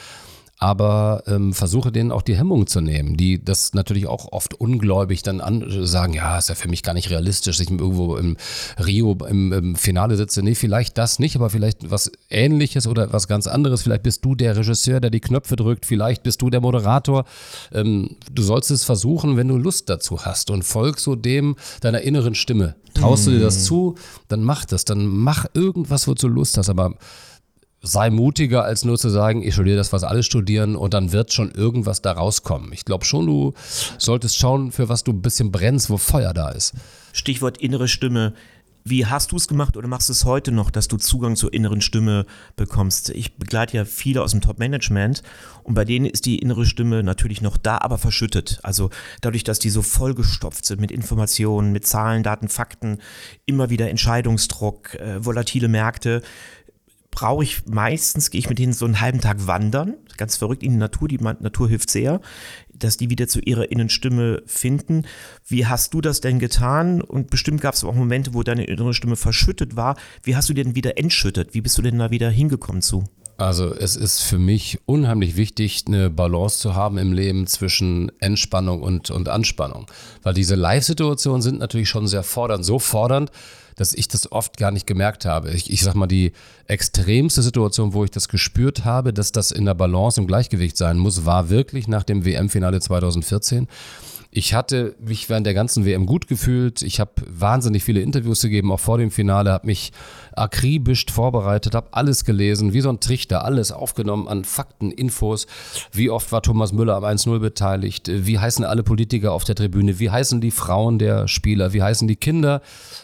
[0.59, 5.23] aber ähm, versuche denen auch die Hemmung zu nehmen, die das natürlich auch oft ungläubig
[5.23, 8.37] dann an, sagen, ja, ist ja für mich gar nicht realistisch, dass ich irgendwo im
[8.85, 10.43] Rio im, im, Finale sitze.
[10.43, 13.83] Nee, vielleicht das nicht, aber vielleicht was ähnliches oder was ganz anderes.
[13.83, 17.25] Vielleicht bist du der Regisseur, der die Knöpfe drückt, vielleicht bist du der Moderator.
[17.73, 22.03] Ähm, du sollst es versuchen, wenn du Lust dazu hast und folg so dem deiner
[22.03, 22.77] inneren Stimme.
[22.95, 23.63] Traust du dir das mm.
[23.63, 23.95] zu,
[24.29, 26.95] dann mach das, dann mach irgendwas, wozu du Lust hast, aber
[27.85, 31.33] sei mutiger, als nur zu sagen, ich studiere das, was alle studieren und dann wird
[31.33, 32.73] schon irgendwas da rauskommen.
[32.73, 33.53] Ich glaube schon, du
[33.99, 36.73] solltest schauen, für was du ein bisschen brennst, wo Feuer da ist.
[37.13, 38.33] Stichwort innere Stimme.
[38.87, 41.55] Wie hast du es gemacht oder machst du es heute noch, dass du Zugang zur
[41.55, 43.09] inneren Stimme bekommst?
[43.11, 45.23] Ich begleite ja viele aus dem Top-Management
[45.63, 48.61] und bei denen ist die innere Stimme natürlich noch da, aber verschüttet.
[48.63, 48.91] Also
[49.23, 52.99] dadurch, dass die so vollgestopft sind mit Informationen, mit Zahlen, Daten, Fakten,
[53.47, 56.21] immer wieder Entscheidungsdruck, äh, volatile Märkte,
[57.15, 60.73] brauche ich meistens, gehe ich mit denen so einen halben Tag wandern, ganz verrückt in
[60.73, 62.21] die Natur, die Natur hilft sehr,
[62.73, 65.07] dass die wieder zu ihrer Innenstimme finden.
[65.47, 67.01] Wie hast du das denn getan?
[67.01, 69.97] Und bestimmt gab es auch Momente, wo deine innere Stimme verschüttet war.
[70.25, 71.55] Wie hast du denn wieder entschüttet?
[71.55, 73.05] Wie bist du denn da wieder hingekommen zu?
[73.37, 78.83] Also es ist für mich unheimlich wichtig, eine Balance zu haben im Leben zwischen Entspannung
[78.83, 79.87] und, und Anspannung.
[80.23, 83.33] Weil diese Live-Situationen sind natürlich schon sehr fordernd, so fordernd,
[83.77, 85.51] dass ich das oft gar nicht gemerkt habe.
[85.51, 86.33] Ich, ich sag mal, die
[86.67, 90.99] extremste Situation, wo ich das gespürt habe, dass das in der Balance im Gleichgewicht sein
[90.99, 93.69] muss, war wirklich nach dem WM-Finale 2014.
[94.37, 96.83] Ich hatte mich während der ganzen WM gut gefühlt.
[96.83, 99.93] Ich habe wahnsinnig viele Interviews gegeben, auch vor dem Finale, habe mich
[100.35, 105.47] akribisch vorbereitet, habe alles gelesen, wie so ein Trichter, alles aufgenommen an Fakten, Infos.
[105.93, 108.11] Wie oft war Thomas Müller am 1-0 beteiligt?
[108.13, 110.01] Wie heißen alle Politiker auf der Tribüne?
[110.01, 111.73] Wie heißen die Frauen der Spieler?
[111.73, 112.61] Wie heißen die Kinder?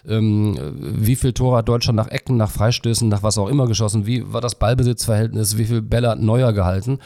[0.09, 4.05] Ähm, wie viel Tore hat Deutschland nach Ecken, nach Freistößen, nach was auch immer geschossen?
[4.05, 5.57] Wie war das Ballbesitzverhältnis?
[5.57, 6.99] Wie viel Bälle hat Neuer gehalten?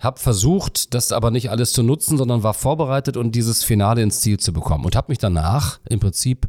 [0.00, 4.20] Hab versucht, das aber nicht alles zu nutzen, sondern war vorbereitet und dieses Finale ins
[4.20, 6.48] Ziel zu bekommen und habe mich danach im Prinzip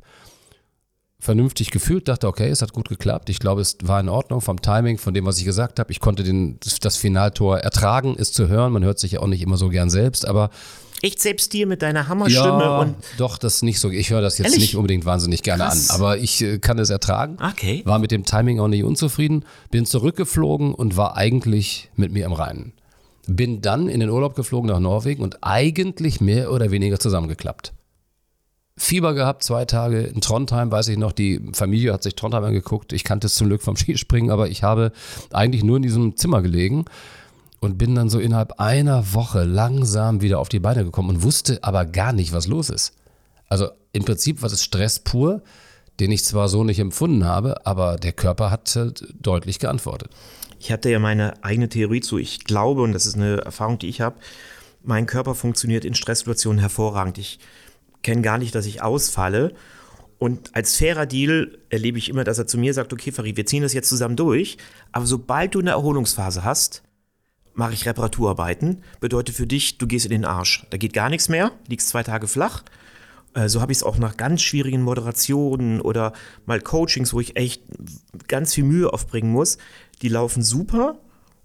[1.19, 3.29] vernünftig gefühlt, dachte, okay, es hat gut geklappt.
[3.29, 5.91] Ich glaube, es war in Ordnung vom Timing, von dem, was ich gesagt habe.
[5.91, 8.73] Ich konnte den, das Finaltor ertragen, es zu hören.
[8.73, 10.49] Man hört sich ja auch nicht immer so gern selbst, aber
[11.03, 12.95] Echt selbst dir mit deiner Hammerstimme ja, und.
[13.17, 13.89] Doch, das nicht so.
[13.89, 14.61] Ich höre das jetzt Ehrlich?
[14.61, 15.89] nicht unbedingt wahnsinnig gerne Krass.
[15.89, 17.37] an, aber ich äh, kann es ertragen.
[17.41, 17.81] Okay.
[17.85, 22.33] War mit dem Timing auch nicht unzufrieden, bin zurückgeflogen und war eigentlich mit mir im
[22.33, 22.73] Reinen.
[23.27, 27.73] Bin dann in den Urlaub geflogen nach Norwegen und eigentlich mehr oder weniger zusammengeklappt.
[28.77, 32.93] Fieber gehabt, zwei Tage in Trondheim, weiß ich noch, die Familie hat sich Trondheim angeguckt.
[32.93, 34.91] Ich kannte es zum Glück vom Skispringen, aber ich habe
[35.31, 36.85] eigentlich nur in diesem Zimmer gelegen
[37.59, 41.59] und bin dann so innerhalb einer Woche langsam wieder auf die Beine gekommen und wusste
[41.63, 42.93] aber gar nicht, was los ist.
[43.47, 45.41] Also im Prinzip war es Stress pur.
[45.99, 50.09] den ich zwar so nicht empfunden habe, aber der Körper hat halt deutlich geantwortet.
[50.61, 52.19] Ich hatte ja meine eigene Theorie zu.
[52.19, 54.17] Ich glaube, und das ist eine Erfahrung, die ich habe,
[54.83, 57.17] mein Körper funktioniert in Stresssituationen hervorragend.
[57.17, 57.39] Ich
[58.03, 59.55] kenne gar nicht, dass ich ausfalle.
[60.19, 63.47] Und als fairer Deal erlebe ich immer, dass er zu mir sagt, okay, Farid, wir
[63.47, 64.57] ziehen das jetzt zusammen durch,
[64.91, 66.83] aber sobald du eine Erholungsphase hast,
[67.55, 68.83] mache ich Reparaturarbeiten.
[68.99, 70.67] Bedeutet für dich, du gehst in den Arsch.
[70.69, 72.63] Da geht gar nichts mehr, liegst zwei Tage flach.
[73.33, 76.13] Äh, so habe ich es auch nach ganz schwierigen Moderationen oder
[76.45, 77.63] mal Coachings, wo ich echt
[78.27, 79.57] ganz viel Mühe aufbringen muss.
[80.01, 80.99] Die laufen super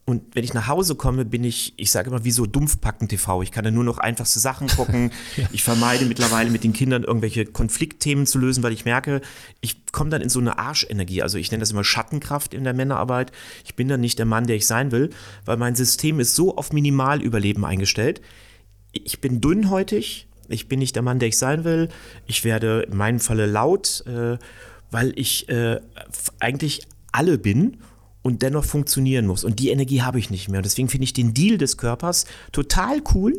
[0.09, 3.43] und wenn ich nach Hause komme, bin ich, ich sage immer, wie so dumpfpacken TV.
[3.43, 5.11] Ich kann da nur noch einfachste Sachen gucken.
[5.37, 5.49] ja.
[5.51, 9.21] Ich vermeide mittlerweile mit den Kindern irgendwelche Konfliktthemen zu lösen, weil ich merke,
[9.61, 11.23] ich komme dann in so eine Arschenergie.
[11.23, 13.33] Also ich nenne das immer Schattenkraft in der Männerarbeit.
[13.65, 15.11] Ich bin dann nicht der Mann, der ich sein will,
[15.45, 18.21] weil mein System ist so auf Minimalüberleben eingestellt.
[18.93, 20.29] Ich bin dünnhäutig.
[20.47, 21.89] Ich bin nicht der Mann, der ich sein will.
[22.29, 24.39] Ich werde in meinem Falle laut, äh,
[24.93, 25.81] weil ich äh,
[26.39, 27.79] eigentlich alle bin
[28.27, 29.45] und dennoch funktionieren muss.
[29.45, 30.59] Und die Energie habe ich nicht mehr.
[30.59, 33.39] Und deswegen finde ich den Deal des Körpers total cool.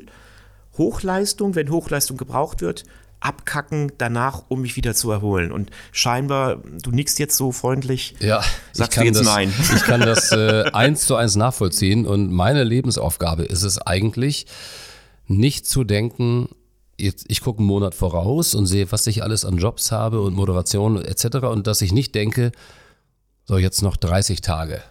[0.78, 2.86] Hochleistung, wenn Hochleistung gebraucht wird,
[3.20, 5.52] abkacken danach, um mich wieder zu erholen.
[5.52, 8.16] Und scheinbar, du nickst jetzt so freundlich.
[8.22, 9.54] Ja, sagst du jetzt das, nein.
[9.76, 12.06] Ich kann das äh, eins zu eins nachvollziehen.
[12.06, 14.46] Und meine Lebensaufgabe ist es eigentlich,
[15.26, 16.48] nicht zu denken,
[16.98, 20.34] jetzt, ich gucke einen Monat voraus und sehe, was ich alles an Jobs habe und
[20.34, 21.48] Moderation etc.
[21.48, 22.54] Und dass ich nicht denke,
[23.50, 24.82] so, jetzt noch 30 Tage.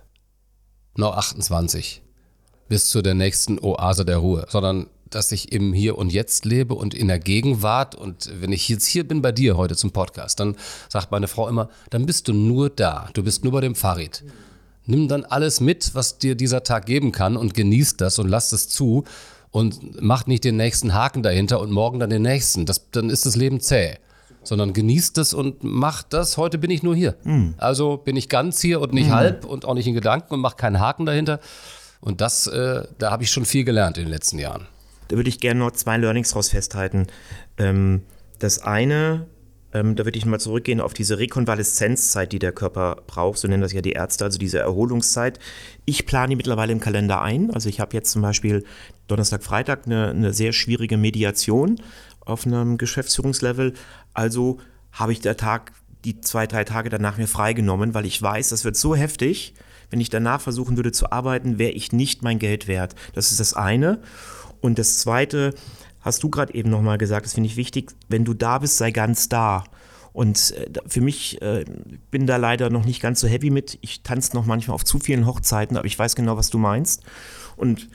[0.96, 2.00] Noch 28.
[2.70, 4.46] Bis zu der nächsten Oase der Ruhe.
[4.48, 7.94] Sondern, dass ich im Hier und Jetzt lebe und in der Gegenwart.
[7.94, 10.56] Und wenn ich jetzt hier bin bei dir heute zum Podcast, dann
[10.88, 13.10] sagt meine Frau immer, dann bist du nur da.
[13.12, 14.24] Du bist nur bei dem Fahrrad.
[14.86, 18.52] Nimm dann alles mit, was dir dieser Tag geben kann und genieß das und lass
[18.52, 19.04] es zu
[19.50, 22.64] und mach nicht den nächsten Haken dahinter und morgen dann den nächsten.
[22.64, 23.98] Das, dann ist das Leben zäh
[24.46, 26.36] sondern genießt es und macht das.
[26.36, 27.16] Heute bin ich nur hier.
[27.24, 27.54] Mhm.
[27.58, 29.14] Also bin ich ganz hier und nicht mhm.
[29.14, 31.40] halb und auch nicht in Gedanken und mache keinen Haken dahinter.
[32.00, 34.66] Und das, äh, da habe ich schon viel gelernt in den letzten Jahren.
[35.08, 37.06] Da würde ich gerne noch zwei Learnings raus festhalten.
[37.58, 38.02] Ähm,
[38.38, 39.26] das eine,
[39.72, 43.62] ähm, da würde ich mal zurückgehen auf diese Rekonvaleszenzzeit, die der Körper braucht, so nennen
[43.62, 45.38] das ja die Ärzte, also diese Erholungszeit.
[45.84, 47.50] Ich plane die mittlerweile im Kalender ein.
[47.50, 48.64] Also ich habe jetzt zum Beispiel
[49.06, 51.80] Donnerstag, Freitag eine, eine sehr schwierige Mediation
[52.20, 53.74] auf einem Geschäftsführungslevel.
[54.16, 54.58] Also
[54.92, 55.72] habe ich der Tag,
[56.04, 59.54] die zwei, drei Tage danach mir freigenommen, weil ich weiß, das wird so heftig.
[59.90, 62.94] Wenn ich danach versuchen würde zu arbeiten, wäre ich nicht mein Geld wert.
[63.12, 64.00] Das ist das eine.
[64.62, 65.54] Und das zweite,
[66.00, 68.90] hast du gerade eben nochmal gesagt, das finde ich wichtig, wenn du da bist, sei
[68.90, 69.64] ganz da.
[70.14, 71.66] Und äh, für mich äh,
[72.10, 73.76] bin da leider noch nicht ganz so heavy mit.
[73.82, 77.02] Ich tanze noch manchmal auf zu vielen Hochzeiten, aber ich weiß genau, was du meinst.
[77.56, 77.90] Und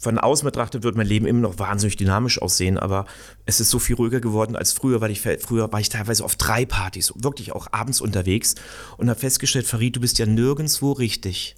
[0.00, 3.04] von außen betrachtet wird mein Leben immer noch wahnsinnig dynamisch aussehen, aber
[3.46, 6.36] es ist so viel ruhiger geworden als früher, weil ich früher war ich teilweise auf
[6.36, 8.54] drei Partys, wirklich auch abends unterwegs
[8.96, 11.56] und habe festgestellt, Farid, du bist ja nirgendwo richtig.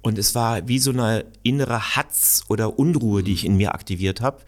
[0.00, 4.22] Und es war wie so eine innere Hatz oder Unruhe, die ich in mir aktiviert
[4.22, 4.38] habe.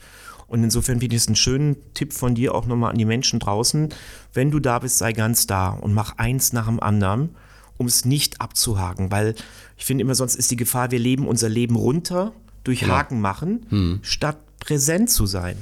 [0.46, 3.38] Und insofern finde ich es einen schönen Tipp von dir auch nochmal an die Menschen
[3.38, 3.90] draußen.
[4.32, 7.36] Wenn du da bist, sei ganz da und mach eins nach dem anderen,
[7.76, 9.34] um es nicht abzuhaken, weil
[9.76, 12.32] ich finde immer sonst ist die Gefahr, wir leben unser Leben runter
[12.64, 12.94] durch genau.
[12.94, 14.00] Haken machen, hm.
[14.02, 15.56] statt präsent zu sein.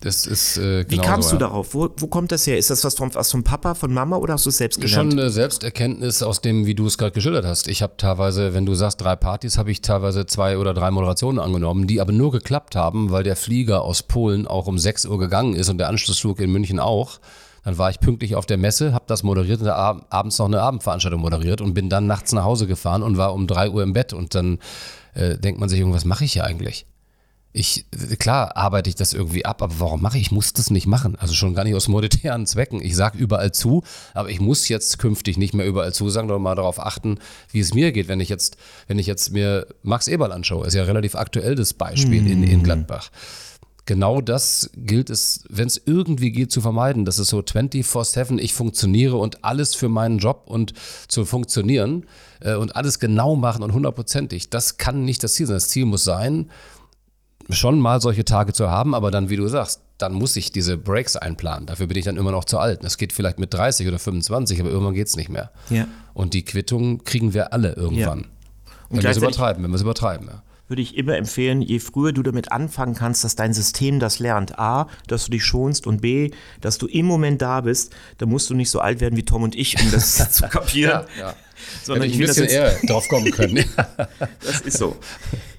[0.00, 1.48] Das ist äh, genau Wie kamst so, du ja.
[1.48, 1.72] darauf?
[1.72, 2.58] Wo, wo, kommt das her?
[2.58, 5.12] Ist das was vom, was vom Papa, von Mama oder hast du es selbst gelernt?
[5.12, 7.66] Schon eine Selbsterkenntnis aus dem, wie du es gerade geschildert hast.
[7.66, 11.38] Ich habe teilweise, wenn du sagst drei Partys, habe ich teilweise zwei oder drei Moderationen
[11.38, 15.18] angenommen, die aber nur geklappt haben, weil der Flieger aus Polen auch um 6 Uhr
[15.18, 17.18] gegangen ist und der Anschlussflug in München auch.
[17.64, 20.60] Dann war ich pünktlich auf der Messe, habe das moderiert und ab abends noch eine
[20.60, 23.92] Abendveranstaltung moderiert und bin dann nachts nach Hause gefahren und war um 3 Uhr im
[23.92, 24.58] Bett und dann
[25.16, 26.86] äh, denkt man sich, irgendwas mache ich hier eigentlich?
[27.52, 27.86] Ich,
[28.18, 30.24] klar arbeite ich das irgendwie ab, aber warum mache ich?
[30.24, 31.16] Ich muss das nicht machen.
[31.16, 32.82] Also schon gar nicht aus monetären Zwecken.
[32.82, 36.42] Ich sage überall zu, aber ich muss jetzt künftig nicht mehr überall zu sagen, sondern
[36.42, 37.18] mal darauf achten,
[37.50, 38.08] wie es mir geht.
[38.08, 41.72] Wenn ich jetzt, wenn ich jetzt mir Max Eberl anschaue, ist ja relativ aktuell das
[41.72, 42.26] Beispiel mm.
[42.26, 43.10] in, in Gladbach
[43.86, 47.04] genau das gilt es, wenn es irgendwie geht, zu vermeiden.
[47.04, 50.74] Das ist so 24-7, ich funktioniere und alles für meinen Job und
[51.08, 52.04] zu funktionieren
[52.40, 54.50] äh, und alles genau machen und hundertprozentig.
[54.50, 55.56] Das kann nicht das Ziel sein.
[55.56, 56.50] Das Ziel muss sein,
[57.48, 60.76] schon mal solche Tage zu haben, aber dann, wie du sagst, dann muss ich diese
[60.76, 61.66] Breaks einplanen.
[61.66, 62.84] Dafür bin ich dann immer noch zu alt.
[62.84, 65.52] Das geht vielleicht mit 30 oder 25, aber irgendwann geht es nicht mehr.
[65.70, 65.86] Ja.
[66.12, 68.20] Und die Quittung kriegen wir alle irgendwann.
[68.20, 68.26] Ja.
[68.88, 70.26] Und wenn wir es übertreiben, wenn wir es übertreiben.
[70.26, 74.18] Ja würde ich immer empfehlen, je früher du damit anfangen kannst, dass dein System das
[74.18, 74.58] lernt.
[74.58, 78.50] A, dass du dich schonst und B, dass du im Moment da bist, da musst
[78.50, 81.06] du nicht so alt werden wie Tom und ich, um das zu kapieren.
[81.16, 81.34] Ja, ja.
[81.82, 83.64] Sondern Hätte ich, ich ein bisschen eher drauf kommen können.
[84.44, 84.96] das ist so.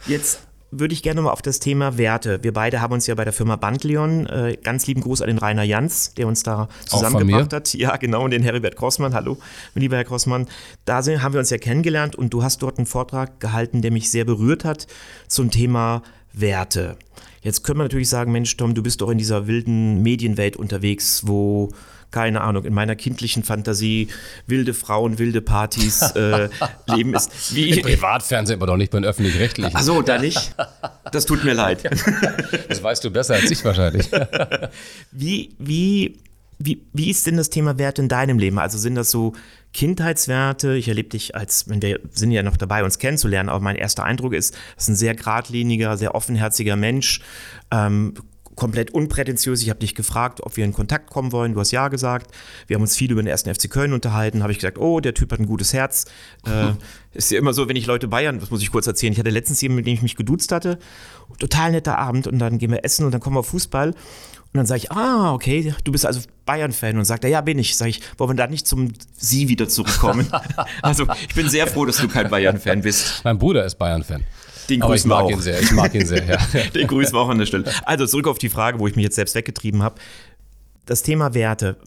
[0.05, 2.43] Jetzt würde ich gerne mal auf das Thema Werte.
[2.43, 5.37] Wir beide haben uns ja bei der Firma Bandleon, äh, ganz lieben Gruß an den
[5.37, 7.73] Rainer Jans, der uns da zusammengebracht hat.
[7.73, 9.13] Ja, genau, und den Heribert Grossmann.
[9.13, 9.37] Hallo,
[9.75, 10.47] lieber Herr Grossmann.
[10.85, 13.91] Da sind, haben wir uns ja kennengelernt und du hast dort einen Vortrag gehalten, der
[13.91, 14.87] mich sehr berührt hat
[15.27, 16.03] zum Thema
[16.33, 16.97] Werte.
[17.41, 21.21] Jetzt können wir natürlich sagen, Mensch, Tom, du bist doch in dieser wilden Medienwelt unterwegs,
[21.25, 21.69] wo
[22.11, 24.07] keine Ahnung, in meiner kindlichen Fantasie
[24.45, 26.49] wilde Frauen, wilde Partys äh,
[26.87, 27.53] leben ist.
[27.53, 29.75] Wie Im Privatfernsehen, aber doch nicht beim öffentlich-rechtlichen.
[29.75, 30.55] Ach so, da nicht.
[31.11, 31.83] Das tut mir leid.
[32.69, 34.09] Das weißt du besser als ich wahrscheinlich.
[35.11, 36.19] Wie, wie,
[36.59, 38.59] wie, wie ist denn das Thema Werte in deinem Leben?
[38.59, 39.33] Also sind das so
[39.73, 40.75] Kindheitswerte?
[40.75, 44.03] Ich erlebe dich als, wenn wir sind ja noch dabei, uns kennenzulernen, aber mein erster
[44.03, 47.21] Eindruck ist, das ist ein sehr geradliniger, sehr offenherziger Mensch.
[47.71, 48.15] Ähm,
[48.57, 49.61] komplett unprätentiös.
[49.61, 51.53] Ich habe dich gefragt, ob wir in Kontakt kommen wollen.
[51.53, 52.31] Du hast ja gesagt.
[52.65, 54.43] Wir haben uns viel über den ersten FC Köln unterhalten.
[54.43, 56.05] Habe ich gesagt, oh, der Typ hat ein gutes Herz.
[56.45, 56.71] Äh,
[57.13, 59.13] ist ja immer so, wenn ich Leute Bayern, das muss ich kurz erzählen.
[59.13, 60.79] Ich hatte letztens jemanden, mit dem ich mich geduzt hatte.
[61.39, 63.89] Total netter Abend und dann gehen wir essen und dann kommen wir auf Fußball.
[63.89, 66.97] Und dann sage ich, ah, okay, du bist also Bayern-Fan.
[66.97, 67.75] Und sagt er, ja, bin ich.
[67.75, 70.27] Sage ich, wollen wir da nicht zum Sie wieder zurückkommen?
[70.81, 73.21] also ich bin sehr froh, dass du kein Bayern-Fan bist.
[73.23, 74.23] Mein Bruder ist Bayern-Fan.
[74.69, 75.31] Den grüßen ich mag wir auch.
[75.31, 75.61] ihn sehr.
[75.61, 76.37] Ich mag ihn sehr, ja.
[76.75, 77.65] Den grüßen wir auch an der Stelle.
[77.85, 79.95] Also zurück auf die Frage, wo ich mich jetzt selbst weggetrieben habe.
[80.85, 81.77] Das Thema Werte.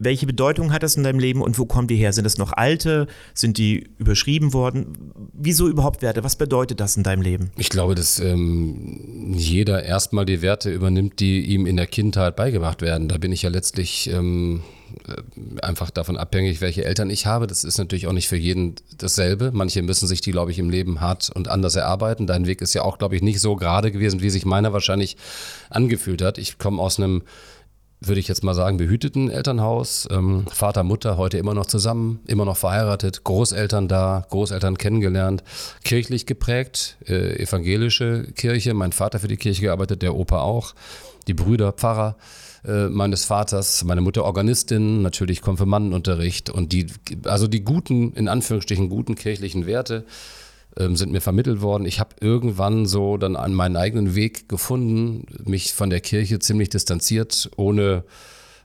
[0.00, 2.12] Welche Bedeutung hat das in deinem Leben und wo kommen die her?
[2.12, 3.08] Sind das noch alte?
[3.34, 5.12] Sind die überschrieben worden?
[5.32, 6.22] Wieso überhaupt Werte?
[6.22, 7.50] Was bedeutet das in deinem Leben?
[7.56, 12.80] Ich glaube, dass ähm, jeder erstmal die Werte übernimmt, die ihm in der Kindheit beigebracht
[12.80, 13.08] werden.
[13.08, 14.77] Da bin ich ja letztlich ähm, äh,
[15.62, 17.46] einfach davon abhängig, welche Eltern ich habe.
[17.46, 19.50] Das ist natürlich auch nicht für jeden dasselbe.
[19.52, 22.26] Manche müssen sich die, glaube ich, im Leben hart und anders erarbeiten.
[22.26, 25.16] Dein Weg ist ja auch, glaube ich, nicht so gerade gewesen, wie sich meiner wahrscheinlich
[25.70, 26.38] angefühlt hat.
[26.38, 27.22] Ich komme aus einem
[28.00, 30.06] würde ich jetzt mal sagen, behüteten Elternhaus.
[30.10, 35.42] Ähm, Vater, Mutter heute immer noch zusammen, immer noch verheiratet, Großeltern da, Großeltern kennengelernt,
[35.82, 40.74] kirchlich geprägt, äh, evangelische Kirche, mein Vater für die Kirche gearbeitet, der Opa auch,
[41.26, 42.16] die Brüder Pfarrer
[42.68, 46.86] äh, meines Vaters, meine Mutter Organistin, natürlich Konfirmandenunterricht und die,
[47.24, 50.04] also die guten, in Anführungsstrichen guten kirchlichen Werte
[50.76, 51.86] ähm, sind mir vermittelt worden.
[51.86, 56.68] Ich habe irgendwann so dann an meinen eigenen Weg gefunden, mich von der Kirche ziemlich
[56.68, 58.04] distanziert, ohne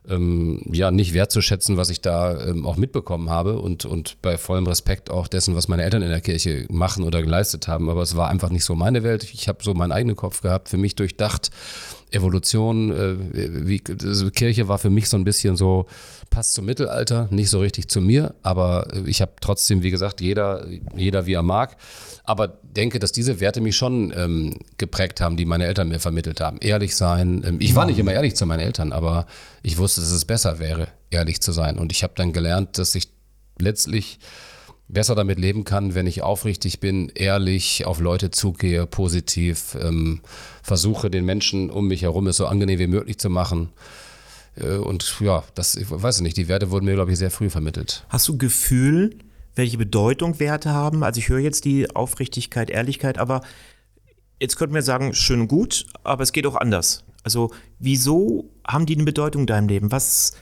[0.09, 4.67] ähm, ja nicht wertzuschätzen, was ich da ähm, auch mitbekommen habe und, und bei vollem
[4.67, 7.89] Respekt auch dessen, was meine Eltern in der Kirche machen oder geleistet haben.
[7.89, 9.23] Aber es war einfach nicht so meine Welt.
[9.33, 11.51] Ich habe so meinen eigenen Kopf gehabt, für mich durchdacht.
[12.13, 15.87] Evolution, äh, wie, also Kirche war für mich so ein bisschen so,
[16.29, 20.65] passt zum Mittelalter, nicht so richtig zu mir, aber ich habe trotzdem, wie gesagt, jeder,
[20.95, 21.75] jeder wie er mag.
[22.23, 26.39] Aber denke, dass diese Werte mich schon ähm, geprägt haben, die meine Eltern mir vermittelt
[26.39, 26.57] haben.
[26.61, 27.43] Ehrlich sein.
[27.45, 29.25] Ähm, ich war nicht immer ehrlich zu meinen Eltern, aber
[29.61, 31.77] ich wusste, dass es besser wäre, ehrlich zu sein.
[31.77, 33.09] Und ich habe dann gelernt, dass ich
[33.59, 34.19] letztlich
[34.87, 40.21] besser damit leben kann, wenn ich aufrichtig bin, ehrlich auf Leute zugehe, positiv, ähm,
[40.61, 43.69] versuche den Menschen um mich herum es so angenehm wie möglich zu machen.
[44.55, 47.49] Äh, und ja, das, ich weiß nicht, die Werte wurden mir, glaube ich, sehr früh
[47.49, 48.05] vermittelt.
[48.09, 49.17] Hast du Gefühl,
[49.55, 51.03] welche Bedeutung Werte haben?
[51.03, 53.41] Also ich höre jetzt die Aufrichtigkeit, Ehrlichkeit, aber
[54.39, 57.03] jetzt könnten wir sagen, schön und gut, aber es geht auch anders.
[57.23, 59.91] Also wieso haben die eine Bedeutung in deinem Leben?
[59.91, 60.33] Was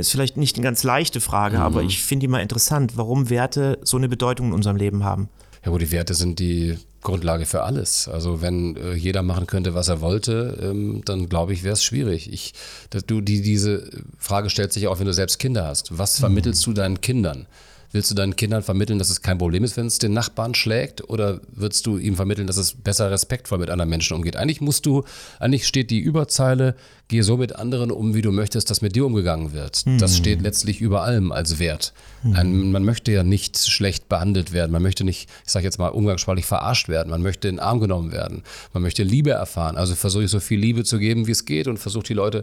[0.00, 1.62] ist vielleicht nicht eine ganz leichte Frage, mhm.
[1.62, 5.28] aber ich finde die mal interessant, warum Werte so eine Bedeutung in unserem Leben haben.
[5.64, 8.08] Ja gut, die Werte sind die Grundlage für alles.
[8.08, 11.84] Also wenn äh, jeder machen könnte, was er wollte, ähm, dann glaube ich, wäre es
[11.84, 12.32] schwierig.
[12.32, 12.54] Ich,
[12.90, 15.96] dass du die, diese Frage stellt sich auch, wenn du selbst Kinder hast.
[15.96, 16.70] Was vermittelst mhm.
[16.72, 17.46] du deinen Kindern?
[17.94, 21.08] Willst du deinen Kindern vermitteln, dass es kein Problem ist, wenn es den Nachbarn schlägt?
[21.08, 24.34] Oder würdest du ihm vermitteln, dass es besser respektvoll mit anderen Menschen umgeht?
[24.34, 25.04] Eigentlich musst du,
[25.38, 26.74] eigentlich steht die Überzeile,
[27.06, 29.86] gehe so mit anderen um, wie du möchtest, dass mit dir umgegangen wird.
[29.86, 29.98] Mhm.
[29.98, 31.92] Das steht letztlich über allem als Wert.
[32.24, 32.34] Mhm.
[32.34, 34.72] Ein, man möchte ja nicht schlecht behandelt werden.
[34.72, 37.10] Man möchte nicht, ich sage jetzt mal umgangssprachlich, verarscht werden.
[37.10, 38.42] Man möchte in den Arm genommen werden.
[38.72, 39.76] Man möchte Liebe erfahren.
[39.76, 42.42] Also versuche ich so viel Liebe zu geben, wie es geht und versuche die Leute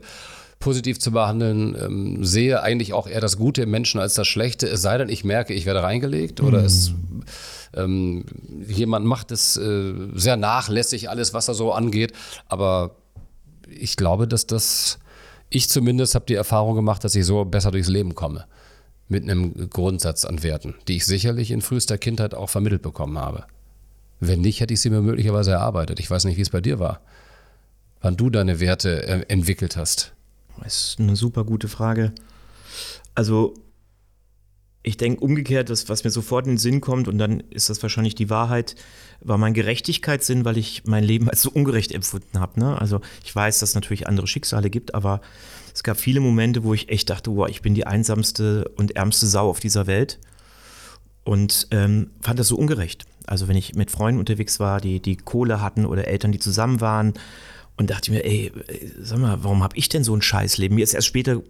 [0.62, 4.68] positiv zu behandeln, ähm, sehe eigentlich auch eher das Gute im Menschen als das Schlechte,
[4.68, 6.66] es sei denn, ich merke, ich werde reingelegt oder mm.
[6.66, 6.94] es
[7.74, 8.26] ähm,
[8.68, 12.14] jemand macht es äh, sehr nachlässig, alles, was er so angeht.
[12.48, 12.96] Aber
[13.68, 15.00] ich glaube, dass das,
[15.50, 18.46] ich zumindest habe die Erfahrung gemacht, dass ich so besser durchs Leben komme.
[19.08, 23.44] Mit einem Grundsatz an Werten, die ich sicherlich in frühester Kindheit auch vermittelt bekommen habe.
[24.22, 26.00] Wenn nicht, hätte ich sie mir möglicherweise erarbeitet.
[26.00, 27.02] Ich weiß nicht, wie es bei dir war.
[28.02, 30.14] Wann du deine Werte äh, entwickelt hast.
[30.64, 32.14] Das ist eine super gute Frage.
[33.16, 33.54] Also,
[34.84, 37.82] ich denke umgekehrt, das, was mir sofort in den Sinn kommt, und dann ist das
[37.84, 38.76] wahrscheinlich die Wahrheit,
[39.20, 42.60] war mein Gerechtigkeitssinn, weil ich mein Leben als so ungerecht empfunden habe.
[42.60, 42.80] Ne?
[42.80, 45.22] Also, ich weiß, dass es natürlich andere Schicksale gibt, aber
[45.74, 49.28] es gab viele Momente, wo ich echt dachte, wow, ich bin die einsamste und ärmste
[49.28, 50.20] Sau auf dieser Welt
[51.24, 53.06] und ähm, fand das so ungerecht.
[53.28, 56.82] Also wenn ich mit Freunden unterwegs war, die, die Kohle hatten oder Eltern, die zusammen
[56.82, 57.14] waren
[57.82, 58.52] und dachte mir, ey,
[59.00, 60.76] sag mal, warum habe ich denn so ein Scheißleben?
[60.76, 61.42] Mir ist erst später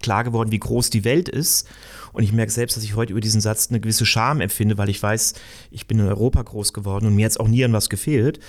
[0.00, 1.66] klar geworden, wie groß die Welt ist.
[2.12, 4.88] Und ich merke selbst, dass ich heute über diesen Satz eine gewisse Scham empfinde, weil
[4.88, 5.34] ich weiß,
[5.70, 8.40] ich bin in Europa groß geworden und mir es auch nie an was gefehlt.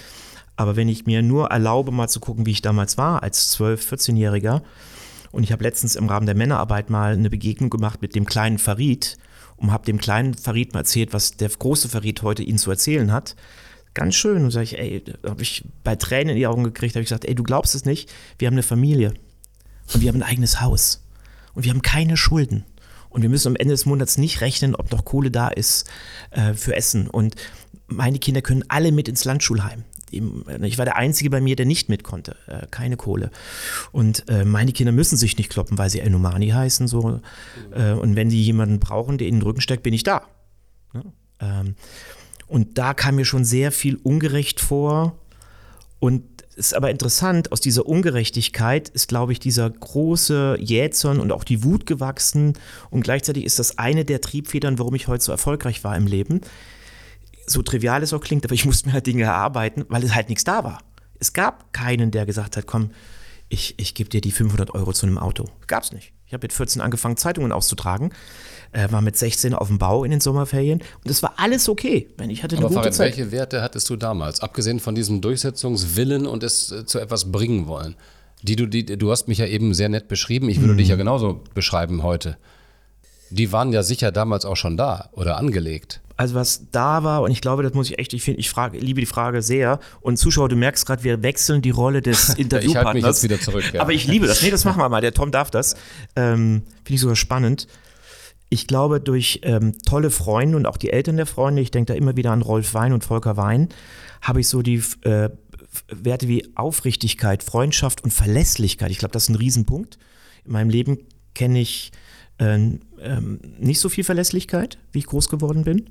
[0.56, 3.88] Aber wenn ich mir nur erlaube, mal zu gucken, wie ich damals war, als 12-,
[3.88, 4.62] 14-Jähriger,
[5.32, 8.58] und ich habe letztens im Rahmen der Männerarbeit mal eine Begegnung gemacht mit dem kleinen
[8.58, 9.18] Farid
[9.58, 13.12] und habe dem kleinen Farid mal erzählt, was der große Farid heute ihnen zu erzählen
[13.12, 13.36] hat.
[14.00, 14.46] Ganz schön.
[14.46, 17.26] Und sage ich, ey, habe ich bei Tränen in die Augen gekriegt, habe ich gesagt,
[17.26, 19.14] ey, du glaubst es nicht, wir haben eine Familie
[19.94, 21.06] und wir haben ein eigenes Haus
[21.54, 22.64] und wir haben keine Schulden.
[23.10, 25.90] Und wir müssen am Ende des Monats nicht rechnen, ob noch Kohle da ist
[26.32, 27.10] äh, für Essen.
[27.10, 27.36] Und
[27.88, 29.84] meine Kinder können alle mit ins Landschulheim.
[30.12, 32.38] Ich war der Einzige bei mir, der nicht mit konnte.
[32.48, 33.32] Äh, keine Kohle.
[33.92, 36.88] Und äh, meine Kinder müssen sich nicht kloppen, weil sie Enomani heißen.
[36.88, 37.20] So.
[37.72, 40.22] Äh, und wenn sie jemanden brauchen, der ihnen den Rücken steckt, bin ich da.
[40.94, 41.04] Ja?
[41.42, 41.76] Ähm,
[42.50, 45.18] und da kam mir schon sehr viel ungerecht vor.
[46.00, 51.32] Und es ist aber interessant, aus dieser Ungerechtigkeit ist, glaube ich, dieser große Jähzorn und
[51.32, 52.54] auch die Wut gewachsen.
[52.90, 56.42] Und gleichzeitig ist das eine der Triebfedern, warum ich heute so erfolgreich war im Leben
[57.50, 60.30] so trivial es auch klingt, aber ich musste mir halt Dinge erarbeiten, weil es halt
[60.30, 60.80] nichts da war.
[61.20, 62.92] Es gab keinen, der gesagt hat, komm,
[63.50, 65.46] ich, ich gebe dir die 500 Euro zu einem Auto.
[65.68, 66.14] Gab es nicht.
[66.28, 68.14] Ich habe mit 14 angefangen, Zeitungen auszutragen,
[68.72, 72.08] äh, war mit 16 auf dem Bau in den Sommerferien und es war alles okay.
[72.18, 73.18] Wenn ich hatte eine Aber gute Farid, Zeit.
[73.18, 77.66] welche Werte hattest du damals, abgesehen von diesem Durchsetzungswillen und es äh, zu etwas bringen
[77.68, 77.96] wollen?
[78.44, 80.96] Die du, die, du hast mich ja eben sehr nett beschrieben, ich würde dich ja
[80.96, 82.38] genauso beschreiben heute.
[83.30, 86.02] Die waren ja sicher damals auch schon da oder angelegt.
[86.20, 88.78] Also was da war, und ich glaube, das muss ich echt, ich finde, ich frage,
[88.78, 89.80] liebe die Frage sehr.
[90.02, 92.66] Und Zuschauer, du merkst gerade, wir wechseln die Rolle des Interviewpartners.
[92.70, 93.82] Ich halte mich jetzt wieder zurück, ja.
[93.82, 94.42] Aber ich liebe das.
[94.42, 95.00] Nee, das machen wir mal.
[95.00, 95.76] Der Tom darf das.
[96.18, 97.68] Ähm, finde ich sogar spannend.
[98.50, 101.98] Ich glaube, durch ähm, tolle Freunde und auch die Eltern der Freunde, ich denke da
[101.98, 103.70] immer wieder an Rolf Wein und Volker Wein,
[104.22, 105.30] habe ich so die äh,
[105.88, 108.92] Werte wie Aufrichtigkeit, Freundschaft und Verlässlichkeit.
[108.92, 110.00] Ich glaube, das ist ein Riesenpunkt.
[110.44, 110.98] In meinem Leben
[111.34, 111.92] kenne ich
[112.40, 112.80] ähm,
[113.60, 115.90] nicht so viel Verlässlichkeit, wie ich groß geworden bin.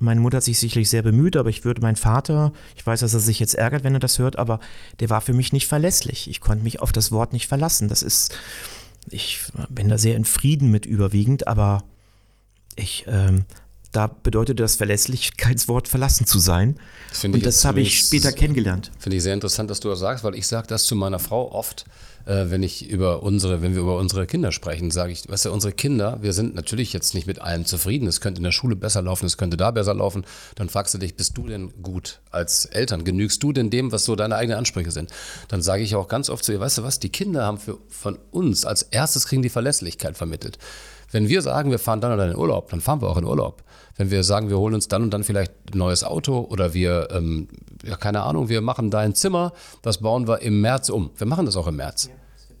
[0.00, 3.14] Meine Mutter hat sich sicherlich sehr bemüht, aber ich würde meinen Vater, ich weiß, dass
[3.14, 4.60] er sich jetzt ärgert, wenn er das hört, aber
[5.00, 6.30] der war für mich nicht verlässlich.
[6.30, 7.88] Ich konnte mich auf das Wort nicht verlassen.
[7.88, 8.32] Das ist,
[9.10, 11.82] ich bin da sehr in Frieden mit überwiegend, aber
[12.76, 13.44] ich, ähm,
[13.90, 16.78] da bedeutet das Verlässlichkeitswort verlassen zu sein.
[17.08, 18.92] Das Und das habe ich später kennengelernt.
[19.00, 21.50] Finde ich sehr interessant, dass du das sagst, weil ich sage das zu meiner Frau
[21.50, 21.86] oft,
[22.28, 25.52] äh, wenn ich über unsere, wenn wir über unsere Kinder sprechen, sage ich, weißt du,
[25.52, 28.06] unsere Kinder, wir sind natürlich jetzt nicht mit allem zufrieden.
[28.06, 30.24] Es könnte in der Schule besser laufen, es könnte da besser laufen.
[30.54, 33.04] Dann fragst du dich, bist du denn gut als Eltern?
[33.04, 35.10] Genügst du denn dem, was so deine eigenen Ansprüche sind?
[35.48, 37.78] Dann sage ich auch ganz oft zu ihr, weißt du was, die Kinder haben für,
[37.88, 40.58] von uns als erstes kriegen die Verlässlichkeit vermittelt.
[41.10, 43.62] Wenn wir sagen, wir fahren dann oder in Urlaub, dann fahren wir auch in Urlaub.
[43.98, 47.08] Wenn wir sagen, wir holen uns dann und dann vielleicht ein neues Auto oder wir,
[47.10, 47.48] ähm,
[47.84, 51.10] ja, keine Ahnung, wir machen dein Zimmer, das bauen wir im März um.
[51.16, 52.08] Wir machen das auch im März.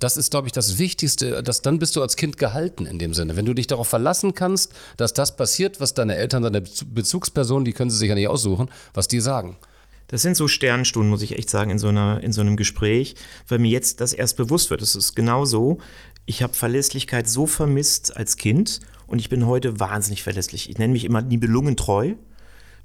[0.00, 3.14] Das ist, glaube ich, das Wichtigste, dass dann bist du als Kind gehalten in dem
[3.14, 3.34] Sinne.
[3.36, 7.64] Wenn du dich darauf verlassen kannst, dass das passiert, was deine Eltern, deine Bezu- Bezugspersonen,
[7.64, 9.56] die können sie sich ja nicht aussuchen, was die sagen.
[10.06, 13.14] Das sind so Sternstunden, muss ich echt sagen, in so, einer, in so einem Gespräch,
[13.46, 14.82] weil mir jetzt das erst bewusst wird.
[14.82, 15.78] Es ist genau so.
[16.26, 20.70] Ich habe Verlässlichkeit so vermisst als Kind und ich bin heute wahnsinnig verlässlich.
[20.70, 22.14] Ich nenne mich immer nibelungentreu.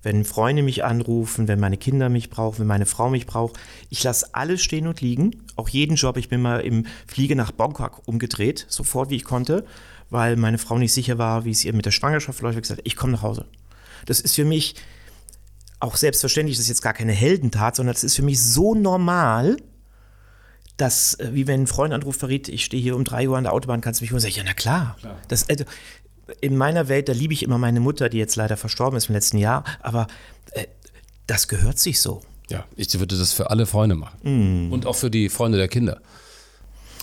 [0.02, 3.58] Wenn Freunde mich anrufen, wenn meine Kinder mich brauchen, wenn meine Frau mich braucht,
[3.90, 5.44] ich lasse alles stehen und liegen.
[5.56, 6.18] Auch jeden Job.
[6.18, 9.66] Ich bin mal im Fliege nach Bangkok umgedreht, sofort wie ich konnte,
[10.10, 12.54] weil meine Frau nicht sicher war, wie es ihr mit der Schwangerschaft läuft.
[12.54, 13.46] Ich habe gesagt, ich komme nach Hause.
[14.06, 14.76] Das ist für mich
[15.80, 19.58] auch selbstverständlich, das ist jetzt gar keine Heldentat, sondern das ist für mich so normal,
[20.78, 23.44] dass, äh, wie wenn ein Freund anruft, verrät, ich stehe hier um drei Uhr an
[23.44, 24.22] der Autobahn, kannst du mich holen?
[24.22, 24.98] Sag ich, ja, na klar.
[25.28, 25.66] Das, also,
[26.42, 29.16] in meiner Welt, da liebe ich immer meine Mutter, die jetzt leider verstorben ist im
[29.16, 30.08] letzten Jahr, aber
[30.52, 30.68] äh,
[31.28, 32.22] das gehört sich so.
[32.50, 34.18] Ja, ich würde das für alle Freunde machen.
[34.72, 36.02] Und auch für die Freunde der Kinder.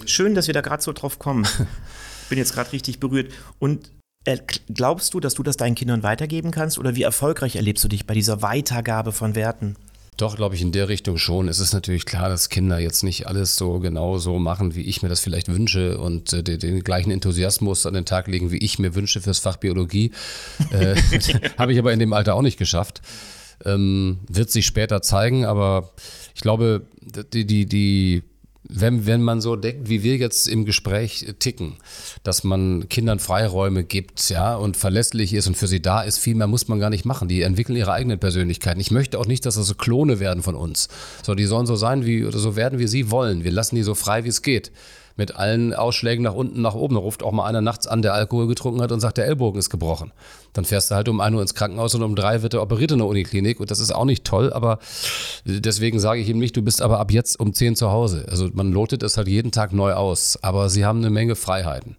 [0.07, 1.47] Schön, dass wir da gerade so drauf kommen.
[2.29, 3.33] Bin jetzt gerade richtig berührt.
[3.59, 3.91] Und
[4.25, 4.39] äh,
[4.73, 6.79] glaubst du, dass du das deinen Kindern weitergeben kannst?
[6.79, 9.77] Oder wie erfolgreich erlebst du dich bei dieser Weitergabe von Werten?
[10.21, 11.49] Doch, glaube ich, in der Richtung schon.
[11.49, 15.01] Es ist natürlich klar, dass Kinder jetzt nicht alles so genau so machen, wie ich
[15.01, 18.59] mir das vielleicht wünsche und äh, den, den gleichen Enthusiasmus an den Tag legen, wie
[18.59, 20.13] ich mir wünsche fürs Fach Biologie.
[20.73, 20.95] Äh,
[21.59, 23.01] Habe ich aber in dem Alter auch nicht geschafft.
[23.65, 25.91] Ähm, wird sich später zeigen, aber
[26.35, 26.83] ich glaube,
[27.33, 28.23] die, die, die
[28.63, 31.77] wenn, wenn man so denkt, wie wir jetzt im Gespräch ticken,
[32.23, 36.35] dass man Kindern Freiräume gibt, ja, und verlässlich ist und für sie da ist, viel
[36.35, 37.29] mehr muss man gar nicht machen.
[37.29, 38.81] Die entwickeln ihre eigenen Persönlichkeiten.
[38.81, 40.89] Ich möchte auch nicht, dass das so Klone werden von uns.
[41.23, 43.45] So, die sollen so sein wie, oder so werden, wie sie wollen.
[43.45, 44.71] Wir lassen die so frei, wie es geht.
[45.17, 46.95] Mit allen Ausschlägen nach unten, nach oben.
[46.95, 49.59] Da ruft auch mal einer nachts an, der Alkohol getrunken hat und sagt, der Ellbogen
[49.59, 50.13] ist gebrochen.
[50.53, 52.93] Dann fährst du halt um 1 Uhr ins Krankenhaus und um 3 wird er operiert
[52.93, 54.79] in der Uniklinik und das ist auch nicht toll, aber
[55.45, 58.27] deswegen sage ich ihm nicht, du bist aber ab jetzt um 10 zu Hause.
[58.29, 61.97] Also man lotet es halt jeden Tag neu aus, aber sie haben eine Menge Freiheiten.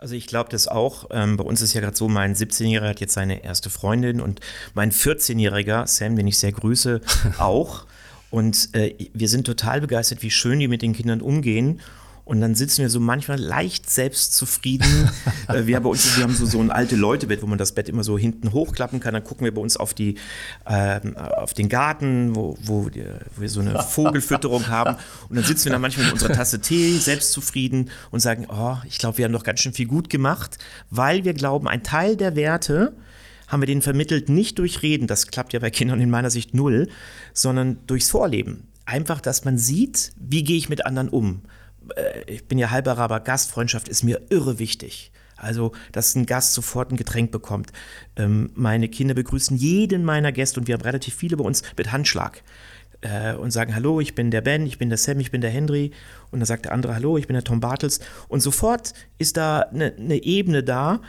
[0.00, 1.10] Also ich glaube das auch.
[1.10, 4.40] Ähm, bei uns ist ja gerade so, mein 17-Jähriger hat jetzt seine erste Freundin und
[4.72, 7.02] mein 14-Jähriger, Sam, den ich sehr grüße,
[7.38, 7.84] auch.
[8.30, 11.80] Und äh, wir sind total begeistert, wie schön die mit den Kindern umgehen.
[12.24, 15.10] Und dann sitzen wir so manchmal leicht selbstzufrieden.
[15.48, 17.72] äh, wir, haben bei uns, wir haben so, so ein alte Leute-Bett, wo man das
[17.72, 19.14] Bett immer so hinten hochklappen kann.
[19.14, 20.16] Dann gucken wir bei uns auf, die,
[20.64, 24.96] äh, auf den Garten, wo, wo, wir, wo wir so eine Vogelfütterung haben.
[25.28, 28.98] Und dann sitzen wir da manchmal mit unserer Tasse Tee, selbstzufrieden und sagen, oh, ich
[28.98, 30.58] glaube, wir haben doch ganz schön viel gut gemacht,
[30.90, 32.94] weil wir glauben, ein Teil der Werte,
[33.50, 36.54] haben wir denen vermittelt, nicht durch Reden, das klappt ja bei Kindern in meiner Sicht
[36.54, 36.88] null,
[37.34, 38.68] sondern durchs Vorleben.
[38.86, 41.42] Einfach, dass man sieht, wie gehe ich mit anderen um.
[41.96, 45.12] Äh, ich bin ja halber Araber, Gastfreundschaft ist mir irre wichtig.
[45.36, 47.72] Also, dass ein Gast sofort ein Getränk bekommt.
[48.16, 51.92] Ähm, meine Kinder begrüßen jeden meiner Gäste und wir haben relativ viele bei uns mit
[51.92, 52.42] Handschlag
[53.00, 55.50] äh, und sagen, hallo, ich bin der Ben, ich bin der Sam, ich bin der
[55.50, 55.92] Henry.
[56.30, 58.00] Und dann sagt der andere, hallo, ich bin der Tom Bartels.
[58.28, 61.00] Und sofort ist da eine, eine Ebene da,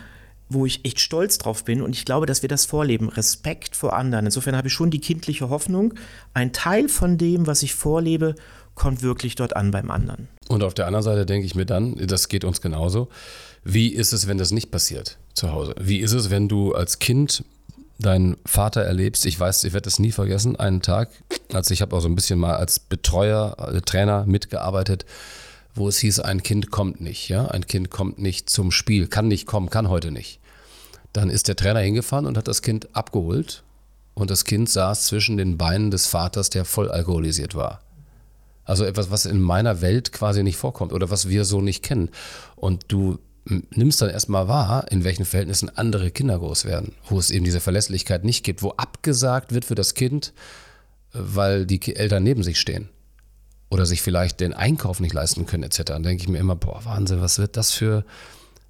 [0.54, 3.08] wo ich echt stolz drauf bin und ich glaube, dass wir das vorleben.
[3.08, 4.26] Respekt vor anderen.
[4.26, 5.94] Insofern habe ich schon die kindliche Hoffnung,
[6.34, 8.36] ein Teil von dem, was ich vorlebe,
[8.76, 10.28] kommt wirklich dort an beim anderen.
[10.48, 13.10] Und auf der anderen Seite denke ich mir dann, das geht uns genauso,
[13.64, 15.76] wie ist es, wenn das nicht passiert zu Hause?
[15.80, 17.44] Wie ist es, wenn du als Kind
[18.00, 19.26] deinen Vater erlebst?
[19.26, 21.10] Ich weiß, ich werde das nie vergessen, einen Tag,
[21.54, 25.06] als ich habe auch so ein bisschen mal als Betreuer, als Trainer mitgearbeitet,
[25.76, 29.28] wo es hieß, ein Kind kommt nicht, ja, ein Kind kommt nicht zum Spiel, kann
[29.28, 30.40] nicht kommen, kann heute nicht.
[31.14, 33.64] Dann ist der Trainer hingefahren und hat das Kind abgeholt
[34.14, 37.82] und das Kind saß zwischen den Beinen des Vaters, der voll alkoholisiert war.
[38.64, 42.10] Also etwas, was in meiner Welt quasi nicht vorkommt oder was wir so nicht kennen.
[42.56, 47.32] Und du nimmst dann erstmal wahr, in welchen Verhältnissen andere Kinder groß werden, wo es
[47.32, 50.34] eben diese Verlässlichkeit nicht gibt, wo abgesagt wird für das Kind,
[51.12, 52.90] weil die Eltern neben sich stehen
[53.70, 55.84] oder sich vielleicht den Einkauf nicht leisten können etc.
[55.86, 58.06] Dann denke ich mir immer, boah, Wahnsinn, was wird das für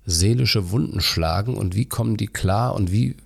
[0.06, 3.18] seelische Wunden schlagen und wie kommen die klar und wie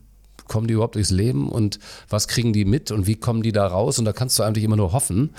[0.47, 3.67] kommen die überhaupt durchs Leben und was kriegen die mit und wie kommen die da
[3.67, 3.99] raus?
[3.99, 5.31] Und da kannst du eigentlich immer nur hoffen,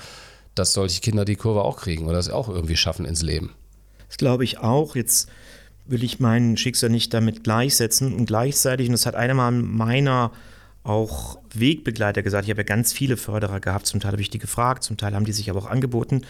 [0.59, 3.51] dass solche Kinder die Kurve auch kriegen oder es auch irgendwie schaffen ins Leben.
[4.07, 4.95] Das glaube ich auch.
[4.95, 5.29] Jetzt
[5.85, 10.31] will ich mein Schicksal nicht damit gleichsetzen und gleichzeitig, und das hat einer meiner
[10.83, 14.39] auch Wegbegleiter gesagt, ich habe ja ganz viele Förderer gehabt, zum Teil habe ich die
[14.39, 16.21] gefragt, zum Teil haben die sich aber auch angeboten.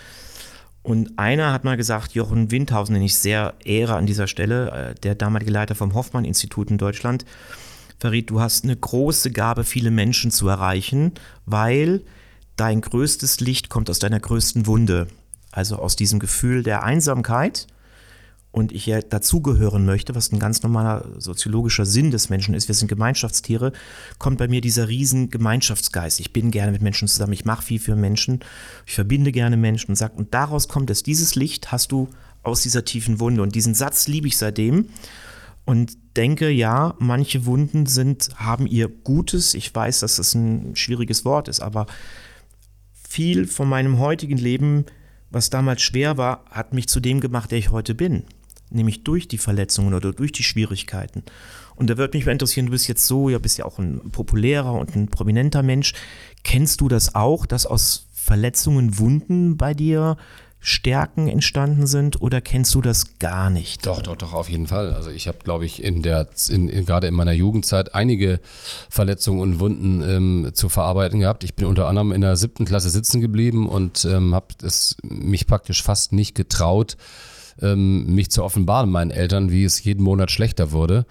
[0.81, 4.95] Und einer hat mal gesagt, Jochen Windhausen, den ich sehr ehre an dieser Stelle, äh,
[4.95, 7.25] der damalige Leiter vom Hoffmann-Institut in Deutschland,
[7.99, 11.11] verriet, du hast eine große Gabe, viele Menschen zu erreichen,
[11.45, 12.01] weil
[12.57, 15.07] dein größtes Licht kommt aus deiner größten Wunde.
[15.51, 17.67] Also aus diesem Gefühl der Einsamkeit
[18.51, 22.75] und ich ja dazugehören möchte, was ein ganz normaler soziologischer Sinn des Menschen ist, wir
[22.75, 23.71] sind Gemeinschaftstiere,
[24.17, 26.19] kommt bei mir dieser riesen Gemeinschaftsgeist.
[26.19, 28.39] Ich bin gerne mit Menschen zusammen, ich mache viel für Menschen,
[28.85, 32.09] ich verbinde gerne Menschen und sagt, und daraus kommt es, dieses Licht hast du
[32.43, 33.41] aus dieser tiefen Wunde.
[33.41, 34.87] Und diesen Satz liebe ich seitdem
[35.65, 39.53] und denke, ja, manche Wunden sind, haben ihr Gutes.
[39.53, 41.85] Ich weiß, dass das ein schwieriges Wort ist, aber
[43.07, 44.85] viel von meinem heutigen Leben,
[45.29, 48.23] was damals schwer war, hat mich zu dem gemacht, der ich heute bin
[48.69, 51.23] nämlich durch die Verletzungen oder durch die Schwierigkeiten.
[51.75, 54.09] Und da würde mich mal interessieren, du bist jetzt so, ja, bist ja auch ein
[54.11, 55.93] populärer und ein prominenter Mensch.
[56.43, 60.17] Kennst du das auch, dass aus Verletzungen Wunden bei dir
[60.59, 63.85] Stärken entstanden sind oder kennst du das gar nicht?
[63.85, 64.93] Doch, doch, doch, auf jeden Fall.
[64.93, 68.39] Also ich habe, glaube ich, in der, in, in, gerade in meiner Jugendzeit einige
[68.89, 71.43] Verletzungen und Wunden ähm, zu verarbeiten gehabt.
[71.43, 75.45] Ich bin unter anderem in der siebten Klasse sitzen geblieben und ähm, habe es mich
[75.47, 76.97] praktisch fast nicht getraut,
[77.61, 81.05] ähm, mich zu offenbaren meinen Eltern, wie es jeden Monat schlechter wurde.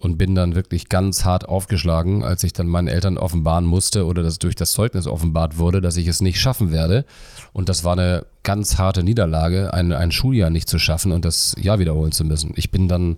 [0.00, 4.22] Und bin dann wirklich ganz hart aufgeschlagen, als ich dann meinen Eltern offenbaren musste oder
[4.22, 7.04] das durch das Zeugnis offenbart wurde, dass ich es nicht schaffen werde.
[7.52, 11.56] Und das war eine ganz harte Niederlage, ein, ein Schuljahr nicht zu schaffen und das
[11.60, 12.52] Jahr wiederholen zu müssen.
[12.54, 13.16] Ich bin dann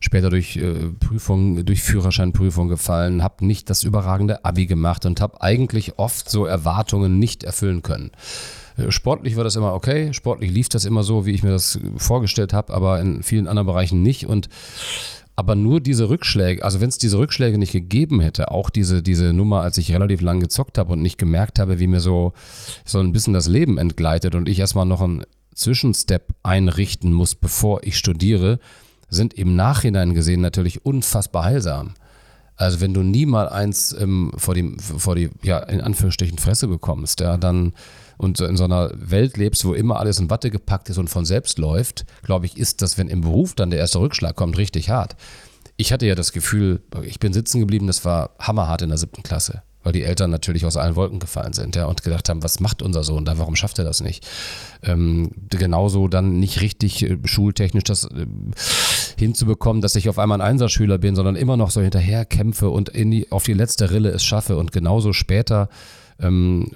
[0.00, 5.40] später durch äh, Prüfung, durch Führerscheinprüfung gefallen, habe nicht das überragende Abi gemacht und habe
[5.42, 8.10] eigentlich oft so Erwartungen nicht erfüllen können.
[8.76, 11.78] Äh, sportlich war das immer okay, sportlich lief das immer so, wie ich mir das
[11.96, 14.26] vorgestellt habe, aber in vielen anderen Bereichen nicht.
[14.26, 14.48] Und
[15.34, 19.32] aber nur diese Rückschläge, also wenn es diese Rückschläge nicht gegeben hätte, auch diese, diese
[19.32, 22.32] Nummer, als ich relativ lang gezockt habe und nicht gemerkt habe, wie mir so,
[22.84, 25.24] so ein bisschen das Leben entgleitet und ich erstmal noch einen
[25.54, 28.58] Zwischenstep einrichten muss, bevor ich studiere,
[29.08, 31.94] sind im Nachhinein gesehen natürlich unfassbar heilsam.
[32.56, 36.68] Also wenn du nie mal eins ähm, vor die, vor die, ja, in Anführungsstrichen Fresse
[36.68, 37.72] bekommst, ja, dann
[38.22, 41.24] und in so einer Welt lebst, wo immer alles in Watte gepackt ist und von
[41.24, 44.90] selbst läuft, glaube ich, ist das, wenn im Beruf dann der erste Rückschlag kommt, richtig
[44.90, 45.16] hart.
[45.76, 49.22] Ich hatte ja das Gefühl, ich bin sitzen geblieben, das war hammerhart in der siebten
[49.22, 52.60] Klasse weil die Eltern natürlich aus allen Wolken gefallen sind ja, und gedacht haben, was
[52.60, 54.26] macht unser Sohn da, warum schafft er das nicht?
[54.82, 58.26] Ähm, genauso dann nicht richtig äh, schultechnisch das äh,
[59.18, 62.92] hinzubekommen, dass ich auf einmal ein Einserschüler bin, sondern immer noch so hinterher kämpfe und
[62.94, 65.68] die, auf die letzte Rille es schaffe und genauso später
[66.22, 66.70] ähm,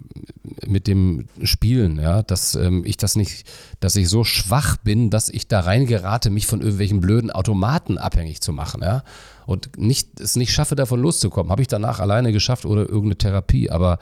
[0.67, 3.47] mit dem Spielen, ja, dass ähm, ich das nicht,
[3.81, 8.41] dass ich so schwach bin, dass ich da reingerate, mich von irgendwelchen blöden Automaten abhängig
[8.41, 9.03] zu machen, ja.
[9.47, 11.53] Und nicht, es nicht schaffe, davon loszukommen.
[11.53, 13.99] Habe ich danach alleine geschafft oder irgendeine Therapie, aber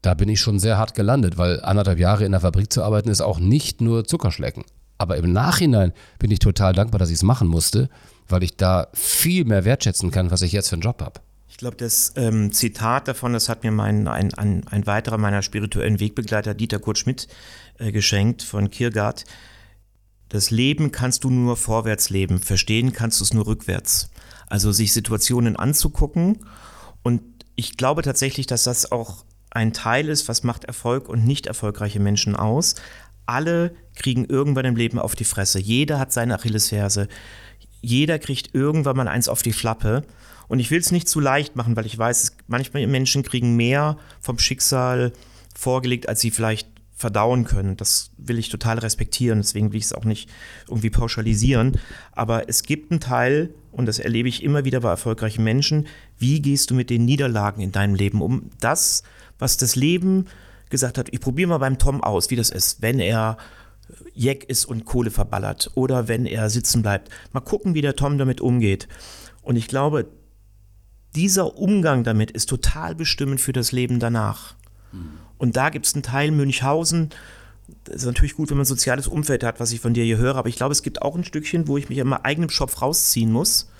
[0.00, 3.08] da bin ich schon sehr hart gelandet, weil anderthalb Jahre in der Fabrik zu arbeiten
[3.08, 4.64] ist auch nicht nur Zuckerschlecken.
[4.96, 7.88] Aber im Nachhinein bin ich total dankbar, dass ich es machen musste,
[8.28, 11.20] weil ich da viel mehr wertschätzen kann, was ich jetzt für einen Job habe.
[11.58, 15.42] Ich glaube, das ähm, Zitat davon, das hat mir mein, ein, ein, ein weiterer meiner
[15.42, 17.26] spirituellen Wegbegleiter, Dieter Kurt Schmidt,
[17.78, 19.24] äh, geschenkt von Kiergaard.
[20.28, 24.08] Das Leben kannst du nur vorwärts leben, verstehen kannst du es nur rückwärts.
[24.46, 26.38] Also sich Situationen anzugucken.
[27.02, 27.22] Und
[27.56, 31.98] ich glaube tatsächlich, dass das auch ein Teil ist, was macht Erfolg und nicht erfolgreiche
[31.98, 32.76] Menschen aus.
[33.26, 35.58] Alle kriegen irgendwann im Leben auf die Fresse.
[35.58, 37.08] Jeder hat seine Achillesferse.
[37.80, 40.04] Jeder kriegt irgendwann mal eins auf die Flappe.
[40.48, 43.98] Und ich will es nicht zu leicht machen, weil ich weiß, manchmal Menschen kriegen mehr
[44.20, 45.12] vom Schicksal
[45.54, 46.68] vorgelegt, als sie vielleicht
[46.98, 47.76] verdauen können.
[47.76, 50.28] Das will ich total respektieren, deswegen will ich es auch nicht
[50.68, 51.78] irgendwie pauschalisieren.
[52.12, 55.86] Aber es gibt einen Teil, und das erlebe ich immer wieder bei erfolgreichen Menschen,
[56.18, 58.50] wie gehst du mit den Niederlagen in deinem Leben um?
[58.60, 59.04] Das,
[59.38, 60.26] was das Leben
[60.70, 63.36] gesagt hat, ich probiere mal beim Tom aus, wie das ist, wenn er
[64.14, 67.10] Jeck ist und Kohle verballert oder wenn er sitzen bleibt.
[67.32, 68.88] Mal gucken, wie der Tom damit umgeht.
[69.42, 70.08] Und ich glaube,
[71.14, 74.54] dieser Umgang damit ist total bestimmend für das Leben danach.
[74.92, 75.10] Mhm.
[75.38, 77.10] Und da gibt es einen Teil Münchhausen.
[77.84, 80.18] Das ist natürlich gut, wenn man ein soziales Umfeld hat, was ich von dir hier
[80.18, 82.50] höre, aber ich glaube, es gibt auch ein Stückchen, wo ich mich in meinem eigenen
[82.50, 83.70] Schopf rausziehen muss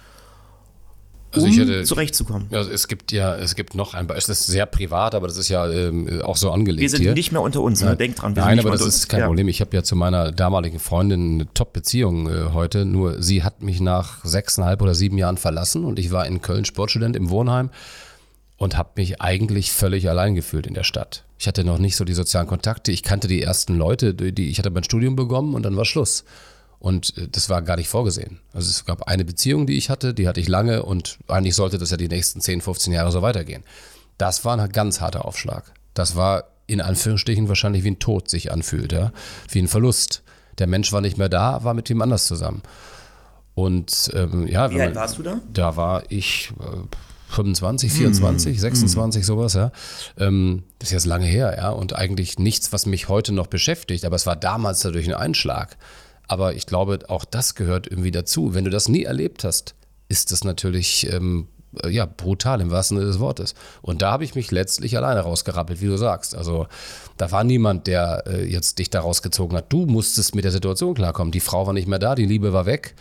[1.35, 2.49] also um hätte, zurechtzukommen.
[2.51, 5.37] Ja, es gibt ja, es gibt noch ein Beispiel, es ist sehr privat, aber das
[5.37, 6.81] ist ja ähm, auch so angelegt.
[6.81, 7.15] Wir sind hier.
[7.15, 7.97] nicht mehr unter uns, ne?
[7.97, 8.33] denk dran.
[8.35, 9.27] Nein, aber das ist kein ja.
[9.27, 9.49] Problem.
[9.49, 13.81] Ich habe ja zu meiner damaligen Freundin eine Top-Beziehung äh, heute, nur sie hat mich
[13.81, 17.71] nach sechseinhalb oder sieben Jahren verlassen und ich war in Köln Sportstudent im Wohnheim
[18.57, 21.25] und habe mich eigentlich völlig allein gefühlt in der Stadt.
[21.39, 22.91] Ich hatte noch nicht so die sozialen Kontakte.
[22.91, 26.25] Ich kannte die ersten Leute, die ich hatte mein Studium begonnen und dann war Schluss.
[26.79, 28.41] Und äh, das war gar nicht vorgesehen.
[28.53, 31.79] Also es gab eine Beziehung, die ich hatte, die hatte ich lange und eigentlich sollte
[31.79, 33.65] das ja die nächsten 10, 15 Jahre so weitergehen.
[34.17, 35.73] Das war ein ganz harter Aufschlag.
[35.95, 39.13] Das war in Anführungsstrichen wahrscheinlich wie ein Tod sich anfühlt, ja?
[39.51, 40.23] wie ein Verlust.
[40.59, 42.63] Der Mensch war nicht mehr da, war mit ihm anders zusammen.
[43.55, 45.41] Und ähm, ja, wie alt warst du da?
[45.53, 48.61] Da war ich äh, 25, 24, mm.
[48.61, 49.25] 26, mm.
[49.25, 49.73] sowas, ja.
[50.17, 51.71] Ähm, das ist jetzt lange her, ja.
[51.71, 55.77] Und eigentlich nichts, was mich heute noch beschäftigt, aber es war damals dadurch ein Einschlag.
[56.29, 58.55] Aber ich glaube, auch das gehört irgendwie dazu.
[58.55, 59.75] Wenn du das nie erlebt hast,
[60.09, 61.49] ist das natürlich ähm,
[61.83, 63.55] äh, ja, brutal im wahrsten Sinne des Wortes.
[63.83, 66.37] Und da habe ich mich letztlich alleine rausgerappelt, wie du sagst.
[66.37, 66.67] Also
[67.17, 69.73] da war niemand, der äh, jetzt dich da rausgezogen hat.
[69.73, 71.33] Du musstest mit der Situation klarkommen.
[71.33, 72.95] Die Frau war nicht mehr da, die Liebe war weg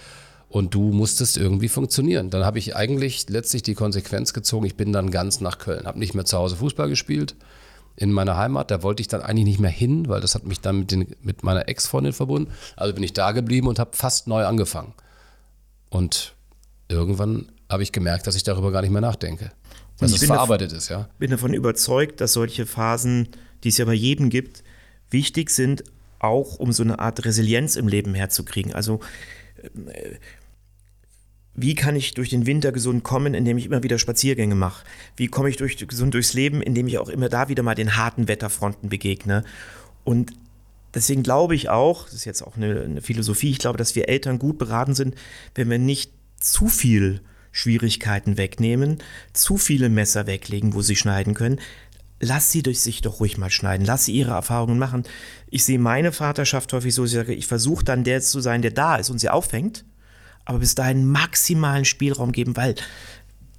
[0.50, 2.30] und du musstest irgendwie funktionieren.
[2.30, 4.66] Dann habe ich eigentlich letztlich die Konsequenz gezogen.
[4.66, 7.36] Ich bin dann ganz nach Köln, habe nicht mehr zu Hause Fußball gespielt,
[7.98, 8.72] in meiner Heimat.
[8.72, 11.16] Da wollte ich dann eigentlich nicht mehr hin, weil das hat mich dann mit, den,
[11.22, 12.52] mit meiner Ex-Freundin verbunden.
[12.76, 14.94] Also bin ich da geblieben und habe fast neu angefangen.
[15.90, 16.36] Und
[16.88, 19.52] irgendwann habe ich gemerkt, dass ich darüber gar nicht mehr nachdenke.
[20.00, 21.10] Dass es verarbeitet ist, ja.
[21.14, 23.30] Ich bin davon überzeugt, dass solche Phasen,
[23.64, 24.64] die es ja bei jedem gibt,
[25.10, 25.84] wichtig sind,
[26.20, 28.74] auch um so eine Art Resilienz im Leben herzukriegen.
[28.74, 29.00] Also
[29.88, 30.16] äh,
[31.60, 34.86] wie kann ich durch den Winter gesund kommen, indem ich immer wieder Spaziergänge mache?
[35.16, 37.98] Wie komme ich durch, gesund durchs Leben, indem ich auch immer da wieder mal den
[37.98, 39.44] harten Wetterfronten begegne?
[40.04, 40.34] Und
[40.94, 44.08] deswegen glaube ich auch, das ist jetzt auch eine, eine Philosophie, ich glaube, dass wir
[44.08, 45.16] Eltern gut beraten sind,
[45.56, 49.00] wenn wir nicht zu viel Schwierigkeiten wegnehmen,
[49.34, 51.60] zu viele Messer weglegen, wo sie schneiden können.
[52.20, 53.84] Lass sie durch sich doch ruhig mal schneiden.
[53.84, 55.06] Lass sie ihre Erfahrungen machen.
[55.50, 58.72] Ich sehe meine Vaterschaft häufig so, ich sage, ich versuche dann der zu sein, der
[58.72, 59.86] da ist und sie auffängt
[60.48, 62.76] aber bis dahin maximalen Spielraum geben, weil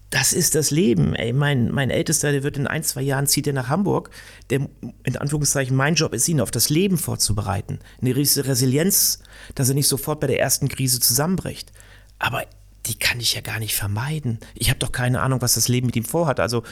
[0.08, 1.14] das ist das Leben.
[1.14, 4.08] Ey, mein, mein Ältester, der wird in ein, zwei Jahren zieht er nach Hamburg.
[4.48, 4.66] Der,
[5.04, 7.78] in Anführungszeichen, mein Job ist, ihn auf das Leben vorzubereiten.
[8.00, 9.20] Eine gewisse Resilienz,
[9.54, 11.72] dass er nicht sofort bei der ersten Krise zusammenbricht.
[12.18, 12.46] Aber
[12.86, 14.38] die kann ich ja gar nicht vermeiden.
[14.54, 16.40] Ich habe doch keine Ahnung, was das Leben mit ihm vorhat.
[16.40, 16.62] Also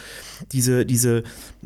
[0.53, 1.25] diese, diese,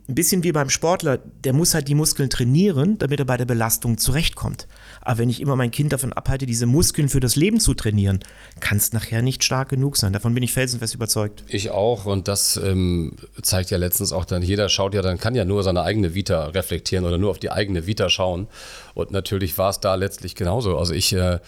[0.09, 3.45] ein bisschen wie beim Sportler, der muss halt die Muskeln trainieren, damit er bei der
[3.45, 4.67] Belastung zurechtkommt.
[5.01, 8.21] Aber wenn ich immer mein Kind davon abhalte, diese Muskeln für das Leben zu trainieren,
[8.61, 10.13] kann es nachher nicht stark genug sein.
[10.13, 11.45] Davon bin ich felsenfest überzeugt.
[11.49, 15.35] Ich auch und das ähm, zeigt ja letztens auch dann, jeder schaut ja dann, kann
[15.35, 18.49] ja nur seine eigene Vita reflektieren oder nur auf die eigene Vita schauen.
[18.95, 20.77] Und natürlich war es da letztlich genauso.
[20.77, 21.39] Also ich äh,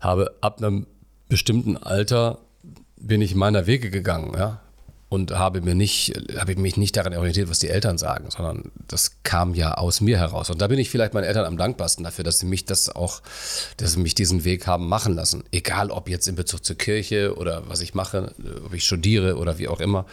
[0.00, 0.86] habe ab einem
[1.28, 2.38] bestimmten Alter
[2.96, 4.60] bin ich meiner Wege gegangen, ja.
[5.10, 9.22] Und habe mir nicht, habe mich nicht daran orientiert, was die Eltern sagen, sondern das
[9.22, 10.50] kam ja aus mir heraus.
[10.50, 13.22] Und da bin ich vielleicht meinen Eltern am dankbarsten dafür, dass sie mich das auch,
[13.78, 15.44] dass sie mich diesen Weg haben machen lassen.
[15.50, 18.34] Egal ob jetzt in Bezug zur Kirche oder was ich mache,
[18.66, 20.04] ob ich studiere oder wie auch immer.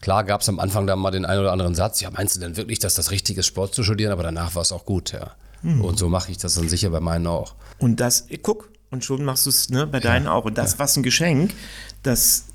[0.00, 2.40] Klar gab es am Anfang da mal den einen oder anderen Satz, ja, meinst du
[2.40, 4.10] denn wirklich, dass das richtig ist, Sport zu studieren?
[4.10, 5.30] Aber danach war es auch gut, ja.
[5.62, 5.84] Mhm.
[5.84, 7.54] Und so mache ich das dann sicher bei meinen auch.
[7.78, 10.44] Und das, guck, und schon machst du es ne, bei deinen auch.
[10.44, 10.78] Und das, ja.
[10.80, 11.54] was ein Geschenk,
[12.02, 12.46] dass,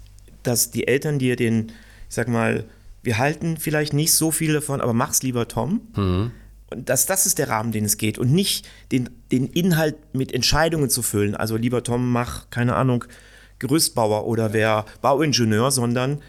[0.48, 1.68] dass die Eltern dir den,
[2.10, 2.66] ich sag mal,
[3.04, 5.82] wir halten vielleicht nicht so viel davon, aber mach's lieber, Tom.
[5.96, 6.32] Mhm.
[6.70, 8.18] Und das, das ist der Rahmen, den es geht.
[8.18, 11.36] Und nicht den, den Inhalt mit Entscheidungen zu füllen.
[11.36, 13.06] Also lieber Tom, mach, keine Ahnung,
[13.60, 16.22] Gerüstbauer oder wer Bauingenieur, sondern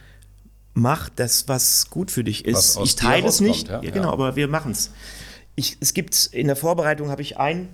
[0.75, 2.79] mach das, was gut für dich ist.
[2.85, 3.83] Ich teile es nicht, ja?
[3.83, 4.13] ja, genau, ja.
[4.13, 4.93] aber wir machen es.
[5.81, 7.69] Es gibt in der Vorbereitung habe ich ein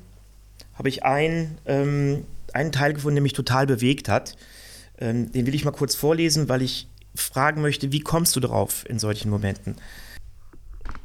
[0.75, 4.37] habe ich ein, ähm, einen Teil gefunden, der mich total bewegt hat.
[5.05, 8.89] Ähm, den will ich mal kurz vorlesen, weil ich fragen möchte, wie kommst du darauf
[8.89, 9.77] in solchen Momenten?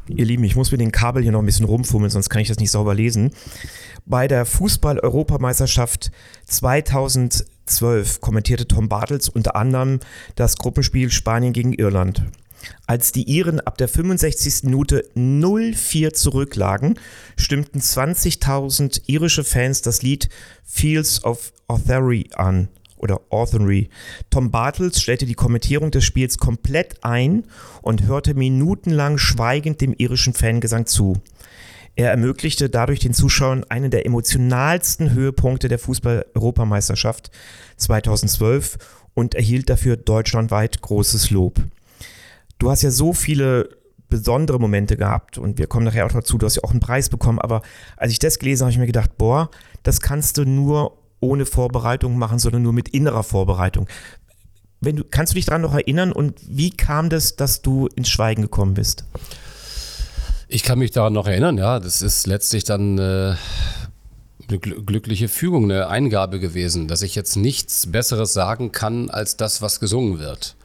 [0.07, 2.47] Ihr Lieben, ich muss mir den Kabel hier noch ein bisschen rumfummeln, sonst kann ich
[2.47, 3.31] das nicht sauber lesen.
[4.05, 6.11] Bei der Fußball-Europameisterschaft
[6.47, 9.99] 2012 kommentierte Tom Bartels unter anderem
[10.35, 12.23] das Gruppenspiel Spanien gegen Irland.
[12.87, 14.63] Als die Iren ab der 65.
[14.63, 16.97] Minute 0-4 zurücklagen,
[17.35, 20.29] stimmten 20.000 irische Fans das Lied
[20.63, 22.69] Fields of Authery an
[22.99, 23.89] oder Authery.
[24.29, 27.45] Tom Bartels stellte die Kommentierung des Spiels komplett ein
[27.81, 31.17] und hörte minutenlang schweigend dem irischen Fangesang zu.
[31.95, 37.31] Er ermöglichte dadurch den Zuschauern einen der emotionalsten Höhepunkte der Fußball-Europameisterschaft
[37.77, 38.77] 2012
[39.13, 41.61] und erhielt dafür deutschlandweit großes Lob
[42.59, 43.69] du hast ja so viele
[44.09, 47.09] besondere Momente gehabt und wir kommen nachher auch dazu, du hast ja auch einen Preis
[47.09, 47.61] bekommen, aber
[47.95, 49.49] als ich das gelesen habe, habe ich mir gedacht, boah,
[49.83, 53.87] das kannst du nur ohne Vorbereitung machen, sondern nur mit innerer Vorbereitung.
[54.81, 58.09] Wenn du, kannst du dich daran noch erinnern und wie kam das, dass du ins
[58.09, 59.03] Schweigen gekommen bist?
[60.47, 61.79] Ich kann mich daran noch erinnern, ja.
[61.79, 63.35] Das ist letztlich dann äh,
[64.47, 69.61] eine glückliche Fügung, eine Eingabe gewesen, dass ich jetzt nichts Besseres sagen kann als das,
[69.61, 70.55] was gesungen wird.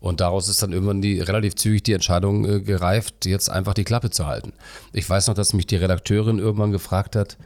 [0.00, 3.84] Und daraus ist dann irgendwann die, relativ zügig die Entscheidung äh, gereift, jetzt einfach die
[3.84, 4.52] Klappe zu halten.
[4.92, 7.36] Ich weiß noch, dass mich die Redakteurin irgendwann gefragt hat,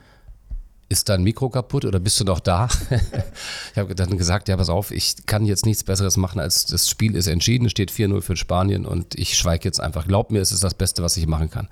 [0.94, 2.68] ist dein Mikro kaputt oder bist du noch da?
[3.72, 6.88] ich habe dann gesagt, ja, pass auf, ich kann jetzt nichts Besseres machen, als das
[6.88, 10.06] Spiel ist entschieden, steht 4-0 für Spanien und ich schweige jetzt einfach.
[10.06, 11.68] Glaub mir, es ist das Beste, was ich machen kann.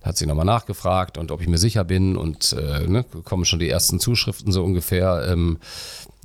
[0.00, 3.46] Da hat sie nochmal nachgefragt und ob ich mir sicher bin und äh, ne, kommen
[3.46, 5.58] schon die ersten Zuschriften so ungefähr, ähm,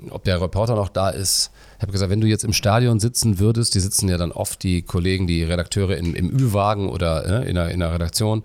[0.09, 1.51] ob der Reporter noch da ist.
[1.77, 4.61] Ich habe gesagt, wenn du jetzt im Stadion sitzen würdest, die sitzen ja dann oft,
[4.63, 8.43] die Kollegen, die Redakteure in, im Ü-Wagen oder äh, in, der, in der Redaktion.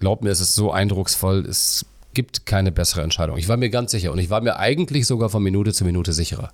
[0.00, 3.36] Glaub mir, es ist so eindrucksvoll, es gibt keine bessere Entscheidung.
[3.38, 6.12] Ich war mir ganz sicher und ich war mir eigentlich sogar von Minute zu Minute
[6.12, 6.50] sicherer,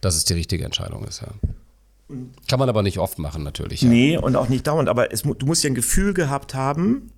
[0.00, 1.22] dass es die richtige Entscheidung ist.
[1.22, 1.28] Ja.
[2.48, 3.82] Kann man aber nicht oft machen, natürlich.
[3.82, 3.88] Ja.
[3.88, 4.88] Nee, und auch nicht dauernd.
[4.88, 7.12] Aber es, du musst ja ein Gefühl gehabt haben,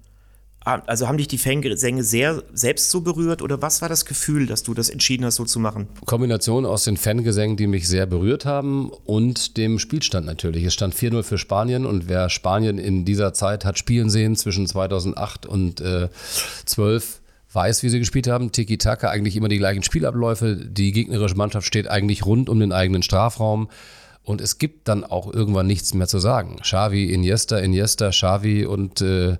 [0.65, 4.47] Ah, also haben dich die Fangesänge sehr selbst so berührt oder was war das Gefühl,
[4.47, 5.89] dass du das entschieden hast, so zu machen?
[6.07, 10.65] Kombination aus den Fangesängen, die mich sehr berührt haben und dem Spielstand natürlich.
[10.65, 14.69] Es stand 4-0 für Spanien und wer Spanien in dieser Zeit hat spielen sehen zwischen
[14.69, 16.09] 2008 und äh,
[16.65, 17.22] 12
[17.53, 18.53] weiß, wie sie gespielt haben.
[18.53, 20.57] Tiki-Taka, eigentlich immer die gleichen Spielabläufe.
[20.57, 23.69] Die gegnerische Mannschaft steht eigentlich rund um den eigenen Strafraum.
[24.25, 26.59] Und es gibt dann auch irgendwann nichts mehr zu sagen.
[26.63, 29.37] Xavi, Iniesta, Iniesta, Xavi und äh,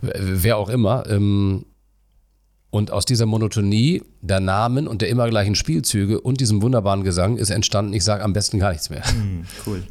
[0.00, 1.04] wer auch immer.
[1.08, 1.66] Ähm,
[2.70, 7.36] und aus dieser Monotonie der Namen und der immer gleichen Spielzüge und diesem wunderbaren Gesang
[7.36, 9.04] ist entstanden, ich sage am besten gar nichts mehr.
[9.06, 9.84] Mm, cool.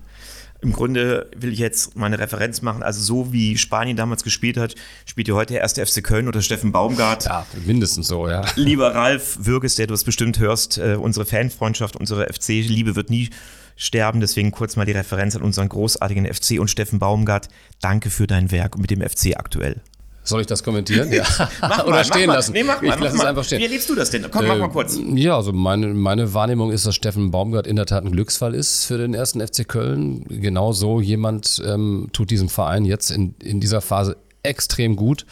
[0.63, 2.83] Im Grunde will ich jetzt meine Referenz machen.
[2.83, 6.41] Also so wie Spanien damals gespielt hat, spielt ja heute der erste FC Köln oder
[6.41, 7.25] Steffen Baumgart.
[7.25, 8.45] Ja, mindestens so, ja.
[8.55, 13.29] Lieber Ralf Würges, der du es bestimmt hörst, äh, unsere Fanfreundschaft, unsere FC-Liebe wird nie
[13.75, 14.21] sterben.
[14.21, 17.49] Deswegen kurz mal die Referenz an unseren großartigen FC und Steffen Baumgart.
[17.81, 19.81] Danke für dein Werk mit dem FC aktuell.
[20.23, 21.11] Soll ich das kommentieren?
[21.13, 21.23] Ja.
[21.61, 22.53] mach Oder mal, stehen mach lassen?
[22.53, 23.59] Nee, mach mal, ich lasse es einfach stehen.
[23.59, 24.25] Wie erlebst du das denn?
[24.31, 24.99] Komm, äh, mach mal kurz.
[25.15, 28.85] Ja, also meine, meine Wahrnehmung ist, dass Steffen Baumgart in der Tat ein Glücksfall ist
[28.85, 30.23] für den ersten FC Köln.
[30.29, 35.25] Genau so jemand ähm, tut diesem Verein jetzt in, in dieser Phase extrem gut.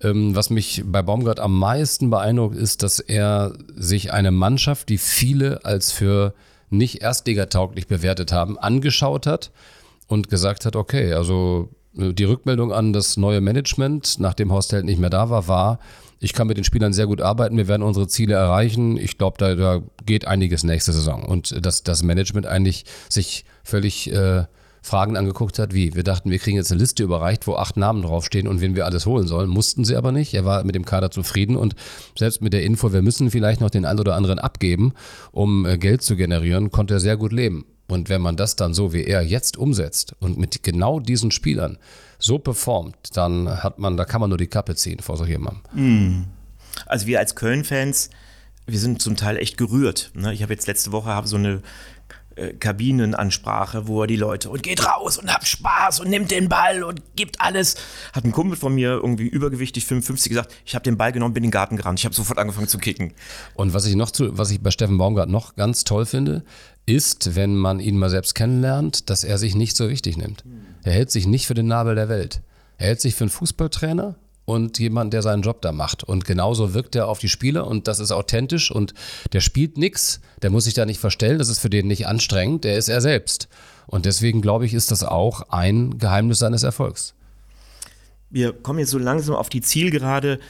[0.00, 4.98] Ähm, was mich bei Baumgart am meisten beeindruckt, ist, dass er sich eine Mannschaft, die
[4.98, 6.34] viele als für
[6.70, 9.50] nicht erstligatauglich bewertet haben, angeschaut hat
[10.06, 15.00] und gesagt hat, okay, also die Rückmeldung an das neue Management, nachdem Horst Held nicht
[15.00, 15.78] mehr da war, war,
[16.20, 18.96] ich kann mit den Spielern sehr gut arbeiten, wir werden unsere Ziele erreichen.
[18.96, 21.22] Ich glaube, da, da, geht einiges nächste Saison.
[21.22, 24.44] Und dass das Management eigentlich sich völlig äh,
[24.82, 28.02] Fragen angeguckt hat, wie wir dachten, wir kriegen jetzt eine Liste überreicht, wo acht Namen
[28.02, 29.50] draufstehen und wen wir alles holen sollen.
[29.50, 30.34] Mussten sie aber nicht.
[30.34, 31.74] Er war mit dem Kader zufrieden und
[32.16, 34.94] selbst mit der Info, wir müssen vielleicht noch den einen oder anderen abgeben,
[35.30, 37.64] um äh, Geld zu generieren, konnte er sehr gut leben.
[37.88, 41.78] Und wenn man das dann so wie er jetzt umsetzt und mit genau diesen Spielern
[42.18, 45.62] so performt, dann hat man, da kann man nur die Kappe ziehen vor so jemandem.
[45.72, 46.24] Mm.
[46.86, 48.10] Also wir als Köln-Fans,
[48.66, 50.10] wir sind zum Teil echt gerührt.
[50.14, 50.34] Ne?
[50.34, 51.62] Ich habe jetzt letzte Woche so eine
[52.38, 56.48] äh, Kabinenansprache, wo er die Leute und geht raus und habt Spaß und nimmt den
[56.48, 57.76] Ball und gibt alles.
[58.12, 61.44] Hat ein Kumpel von mir irgendwie übergewichtig 55 gesagt, ich habe den Ball genommen, bin
[61.44, 61.98] in den Garten gerannt.
[61.98, 63.12] Ich habe sofort angefangen zu kicken.
[63.54, 66.44] Und was ich noch zu, was ich bei Steffen Baumgart noch ganz toll finde,
[66.86, 70.44] ist, wenn man ihn mal selbst kennenlernt, dass er sich nicht so wichtig nimmt.
[70.82, 72.40] Er hält sich nicht für den Nabel der Welt.
[72.78, 74.16] Er hält sich für einen Fußballtrainer
[74.48, 76.04] und jemand, der seinen Job da macht.
[76.04, 78.94] Und genauso wirkt er auf die Spieler und das ist authentisch und
[79.34, 82.64] der spielt nichts, der muss sich da nicht verstellen, das ist für den nicht anstrengend,
[82.64, 83.48] der ist er selbst.
[83.86, 87.12] Und deswegen glaube ich, ist das auch ein Geheimnis seines Erfolgs.
[88.30, 90.40] Wir kommen jetzt so langsam auf die Zielgerade.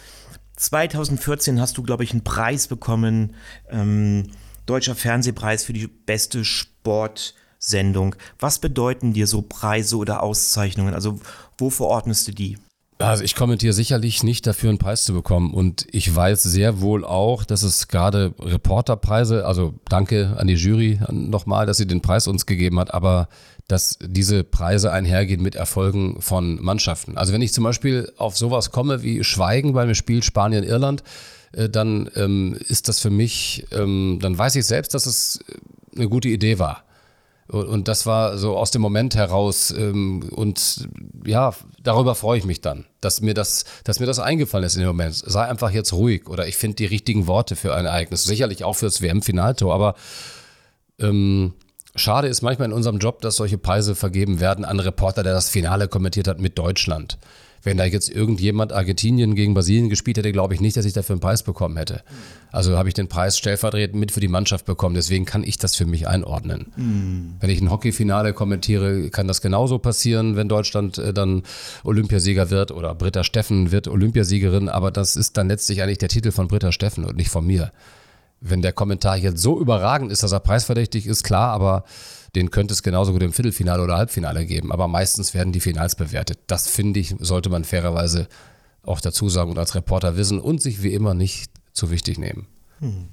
[0.55, 3.35] 2014 hast du, glaube ich, einen Preis bekommen,
[3.69, 4.29] ähm,
[4.67, 8.15] Deutscher Fernsehpreis für die beste Sportsendung.
[8.39, 10.95] Was bedeuten dir so Preise oder Auszeichnungen?
[10.95, 11.19] Also
[11.57, 12.59] wo verordnest du die?
[12.99, 15.55] Also ich kommentiere sicherlich nicht dafür, einen Preis zu bekommen.
[15.55, 20.99] Und ich weiß sehr wohl auch, dass es gerade Reporterpreise, also danke an die Jury
[21.09, 23.29] nochmal, dass sie den Preis uns gegeben hat, aber
[23.69, 27.17] dass diese Preise einhergehen mit Erfolgen von Mannschaften.
[27.17, 31.05] Also wenn ich zum Beispiel auf sowas komme wie Schweigen beim Spiel Spanien-Irland,
[31.53, 35.45] äh, dann ähm, ist das für mich, ähm, dann weiß ich selbst, dass es
[35.95, 36.88] eine gute Idee war.
[37.49, 39.71] Und das war so aus dem Moment heraus.
[39.71, 40.89] Ähm, und
[41.25, 44.83] ja, darüber freue ich mich dann, dass mir das, dass mir das eingefallen ist in
[44.83, 45.15] dem Moment.
[45.15, 48.25] Sei einfach jetzt ruhig oder ich finde die richtigen Worte für ein Ereignis.
[48.25, 49.95] Sicherlich auch fürs WM-Finaltor, aber
[50.99, 51.55] ähm,
[51.95, 55.49] schade ist manchmal in unserem Job, dass solche Preise vergeben werden an Reporter, der das
[55.49, 57.17] Finale kommentiert hat mit Deutschland.
[57.63, 61.15] Wenn da jetzt irgendjemand Argentinien gegen Brasilien gespielt hätte, glaube ich nicht, dass ich dafür
[61.15, 62.03] einen Preis bekommen hätte.
[62.51, 64.95] Also habe ich den Preis stellvertretend mit für die Mannschaft bekommen.
[64.95, 66.73] Deswegen kann ich das für mich einordnen.
[66.77, 67.35] Mhm.
[67.41, 71.43] Wenn ich ein Hockeyfinale kommentiere, kann das genauso passieren, wenn Deutschland äh, dann
[71.85, 74.69] Olympiasieger wird oder Britta Steffen wird Olympiasiegerin.
[74.69, 77.73] Aber das ist dann letztlich eigentlich der Titel von Britta Steffen und nicht von mir.
[78.41, 81.85] Wenn der Kommentar jetzt so überragend ist, dass er preisverdächtig ist, klar, aber
[82.35, 84.73] den könnte es genauso gut im Viertelfinale oder Halbfinale geben.
[84.73, 86.39] Aber meistens werden die Finals bewertet.
[86.47, 88.29] Das finde ich, sollte man fairerweise
[88.83, 92.47] auch dazu sagen und als Reporter wissen und sich wie immer nicht zu wichtig nehmen.
[92.81, 93.09] Hm.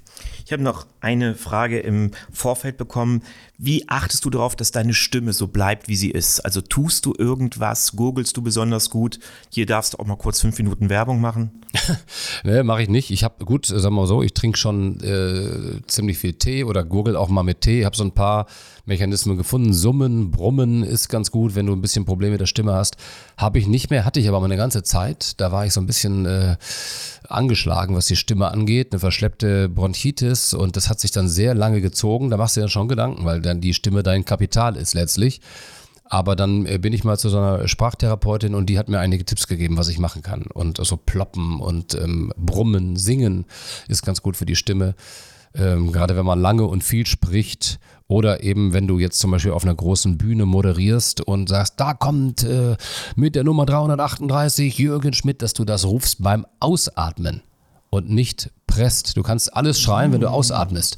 [0.46, 3.24] Ich habe noch eine Frage im Vorfeld bekommen.
[3.58, 6.40] Wie achtest du darauf, dass deine Stimme so bleibt, wie sie ist?
[6.42, 7.96] Also tust du irgendwas?
[7.96, 9.20] Gurgelst du besonders gut?
[9.50, 11.65] Hier darfst du auch mal kurz fünf Minuten Werbung machen.
[12.44, 13.12] nee, mache ich nicht.
[13.12, 16.84] Ich habe, gut, sagen wir mal so, ich trinke schon äh, ziemlich viel Tee oder
[16.84, 17.86] gurgel auch mal mit Tee.
[17.86, 18.48] Habe so ein paar
[18.86, 19.74] Mechanismen gefunden.
[19.74, 22.98] Summen, Brummen ist ganz gut, wenn du ein bisschen Probleme mit der Stimme hast.
[23.38, 25.40] Habe ich nicht mehr, hatte ich aber mal eine ganze Zeit.
[25.40, 26.58] Da war ich so ein bisschen äh,
[27.28, 28.92] angeschlagen, was die Stimme angeht.
[28.92, 32.30] Eine verschleppte Bronchitis und das hat sich dann sehr lange gezogen.
[32.30, 35.42] Da machst du dir dann schon Gedanken, weil dann die Stimme dein Kapital ist letztlich.
[36.08, 39.26] Aber dann äh, bin ich mal zu so einer Sprachtherapeutin und die hat mir einige
[39.26, 40.44] Tipps gegeben, was ich machen kann.
[40.44, 43.46] Und so ploppen und ähm, brummen, singen
[43.88, 44.96] ist ganz gut für die Stimme.
[45.56, 49.52] Ähm, gerade wenn man lange und viel spricht oder eben, wenn du jetzt zum Beispiel
[49.52, 52.76] auf einer großen Bühne moderierst und sagst, da kommt äh,
[53.16, 57.42] mit der Nummer 338 Jürgen Schmidt, dass du das rufst beim Ausatmen
[57.90, 59.18] und nicht presst.
[59.18, 60.98] Du kannst alles schreien, wenn du ausatmest,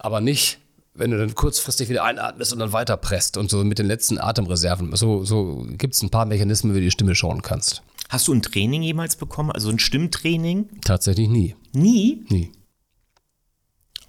[0.00, 0.61] aber nicht
[0.94, 4.18] wenn du dann kurzfristig wieder einatmest und dann weiter presst und so mit den letzten
[4.18, 4.94] Atemreserven.
[4.94, 7.82] So, so gibt es ein paar Mechanismen, wie du die Stimme schonen kannst.
[8.08, 9.50] Hast du ein Training jemals bekommen?
[9.50, 10.68] Also ein Stimmtraining?
[10.84, 11.56] Tatsächlich nie.
[11.72, 12.24] Nie?
[12.28, 12.52] Nie.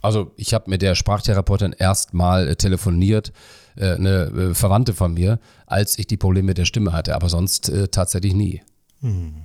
[0.02, 3.32] Also ich habe mit der Sprachtherapeutin erst mal äh, telefoniert,
[3.78, 7.30] äh, eine äh, Verwandte von mir, als ich die Probleme mit der Stimme hatte, aber
[7.30, 8.62] sonst äh, tatsächlich nie.
[9.00, 9.44] Hm.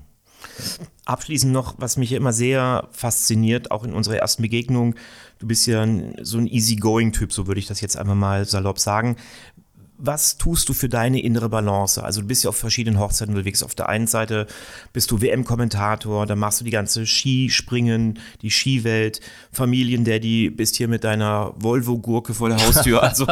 [1.04, 4.94] Abschließend noch, was mich immer sehr fasziniert, auch in unserer ersten Begegnung,
[5.38, 5.86] du bist ja
[6.22, 9.16] so ein Easygoing-Typ, so würde ich das jetzt einfach mal salopp sagen.
[9.98, 12.02] Was tust du für deine innere Balance?
[12.02, 13.64] Also du bist ja auf verschiedenen Hochzeiten unterwegs.
[13.64, 14.46] Auf der einen Seite
[14.92, 19.20] bist du WM-Kommentator, dann machst du die ganze Skispringen, die Skiwelt,
[19.52, 23.02] Familiendaddy, bist hier mit deiner Volvo-Gurke vor der Haustür.
[23.08, 23.26] Also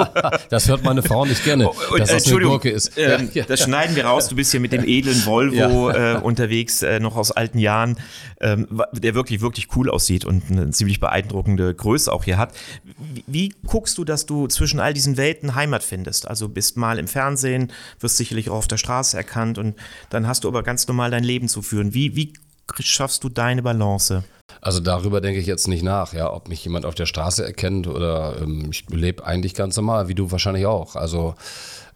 [0.48, 2.96] das hört meine Frau nicht gerne, und, dass das eine Gurke ist.
[2.96, 3.44] Äh, ja.
[3.44, 4.28] Das schneiden wir raus.
[4.28, 6.14] Du bist hier mit dem edlen Volvo ja.
[6.14, 7.98] äh, unterwegs, äh, noch aus alten Jahren,
[8.40, 12.54] ähm, der wirklich, wirklich cool aussieht und eine ziemlich beeindruckende Größe auch hier hat.
[12.84, 16.26] Wie, wie guckst du, dass du zwischen all diesen Welten Heimat findest?
[16.26, 19.76] Also bist mal im Fernsehen, wirst sicherlich auch auf der Straße erkannt und
[20.08, 21.92] dann hast du aber ganz normal dein Leben zu führen.
[21.92, 22.32] Wie, wie
[22.80, 24.24] schaffst du deine Balance?
[24.62, 27.86] Also darüber denke ich jetzt nicht nach, ja, ob mich jemand auf der Straße erkennt
[27.86, 30.96] oder ähm, ich lebe eigentlich ganz normal, wie du wahrscheinlich auch.
[30.96, 31.34] Also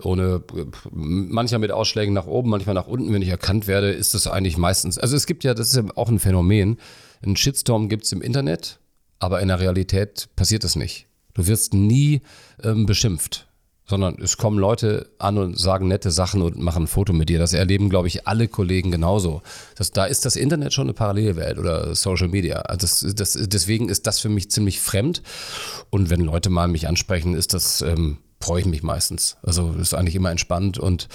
[0.02, 0.42] ohne
[0.90, 4.58] manchmal mit Ausschlägen nach oben, manchmal nach unten, wenn ich erkannt werde, ist das eigentlich
[4.58, 4.98] meistens.
[4.98, 6.76] Also es gibt ja, das ist ja auch ein Phänomen.
[7.24, 8.78] Ein Shitstorm gibt es im Internet,
[9.20, 11.06] aber in der Realität passiert das nicht.
[11.32, 12.20] Du wirst nie
[12.62, 13.46] ähm, beschimpft
[13.90, 17.40] sondern es kommen Leute an und sagen nette Sachen und machen ein Foto mit dir.
[17.40, 19.42] Das erleben, glaube ich, alle Kollegen genauso.
[19.74, 22.60] Das, da ist das Internet schon eine Parallelwelt oder Social Media.
[22.60, 25.22] Also das, das, deswegen ist das für mich ziemlich fremd.
[25.90, 29.36] Und wenn Leute mal mich ansprechen, ist das ähm, freue ich mich meistens.
[29.42, 31.08] Also ist eigentlich immer entspannt und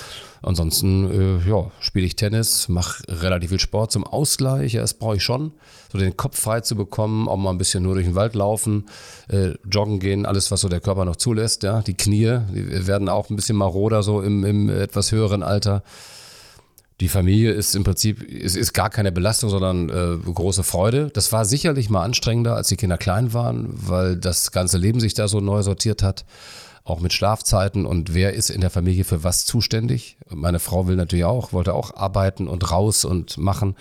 [0.44, 4.74] ansonsten äh, ja, spiele ich Tennis, mache relativ viel Sport zum Ausgleich.
[4.74, 5.52] Ja, das brauche ich schon,
[5.92, 8.86] so den Kopf frei zu bekommen, auch mal ein bisschen nur durch den Wald laufen,
[9.28, 11.64] äh, joggen gehen, alles was so der Körper noch zulässt.
[11.64, 15.84] Ja, die Knie die werden auch ein bisschen maroder so im, im etwas höheren Alter.
[17.02, 21.10] Die Familie ist im Prinzip, es ist gar keine Belastung, sondern äh, große Freude.
[21.12, 25.14] Das war sicherlich mal anstrengender, als die Kinder klein waren, weil das ganze Leben sich
[25.14, 26.24] da so neu sortiert hat
[26.86, 30.18] auch mit Schlafzeiten und wer ist in der Familie für was zuständig.
[30.30, 33.76] Meine Frau will natürlich auch, wollte auch arbeiten und raus und machen.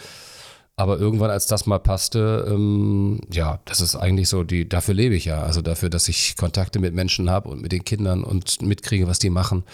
[0.77, 5.15] Aber irgendwann, als das mal passte, ähm, ja, das ist eigentlich so, die, dafür lebe
[5.15, 5.43] ich ja.
[5.43, 9.21] Also dafür, dass ich Kontakte mit Menschen habe und mit den Kindern und mitkriege, was
[9.21, 9.65] die machen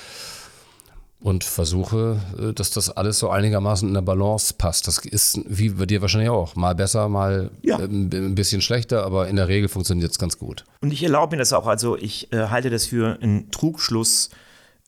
[1.21, 4.87] und versuche, äh, dass das alles so einigermaßen in der Balance passt.
[4.87, 6.57] Das ist wie bei dir wahrscheinlich auch.
[6.57, 7.79] Mal besser, mal ja.
[7.79, 10.65] Ähm, ein bisschen schlechter, aber in der Regel funktioniert es ganz gut.
[10.81, 11.67] Und ich erlaube mir das auch.
[11.67, 14.31] Also ich äh, halte das für einen Trugschluss.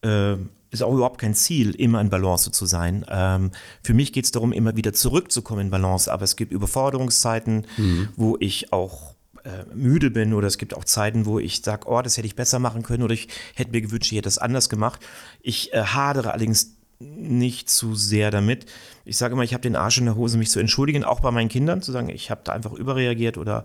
[0.03, 0.37] Äh,
[0.71, 3.05] ist auch überhaupt kein Ziel, immer in Balance zu sein.
[3.11, 3.51] Ähm,
[3.83, 6.11] für mich geht es darum, immer wieder zurückzukommen in Balance.
[6.11, 8.09] Aber es gibt Überforderungszeiten, mhm.
[8.17, 9.12] wo ich auch
[9.45, 12.37] äh, müde bin oder es gibt auch Zeiten, wo ich sage, oh, das hätte ich
[12.37, 15.01] besser machen können oder ich hätte mir gewünscht, ich hätte das anders gemacht.
[15.43, 18.67] Ich äh, hadere allerdings nicht zu sehr damit.
[19.05, 21.31] Ich sage immer, ich habe den Arsch in der Hose, mich zu entschuldigen, auch bei
[21.31, 23.65] meinen Kindern, zu sagen, ich habe da einfach überreagiert oder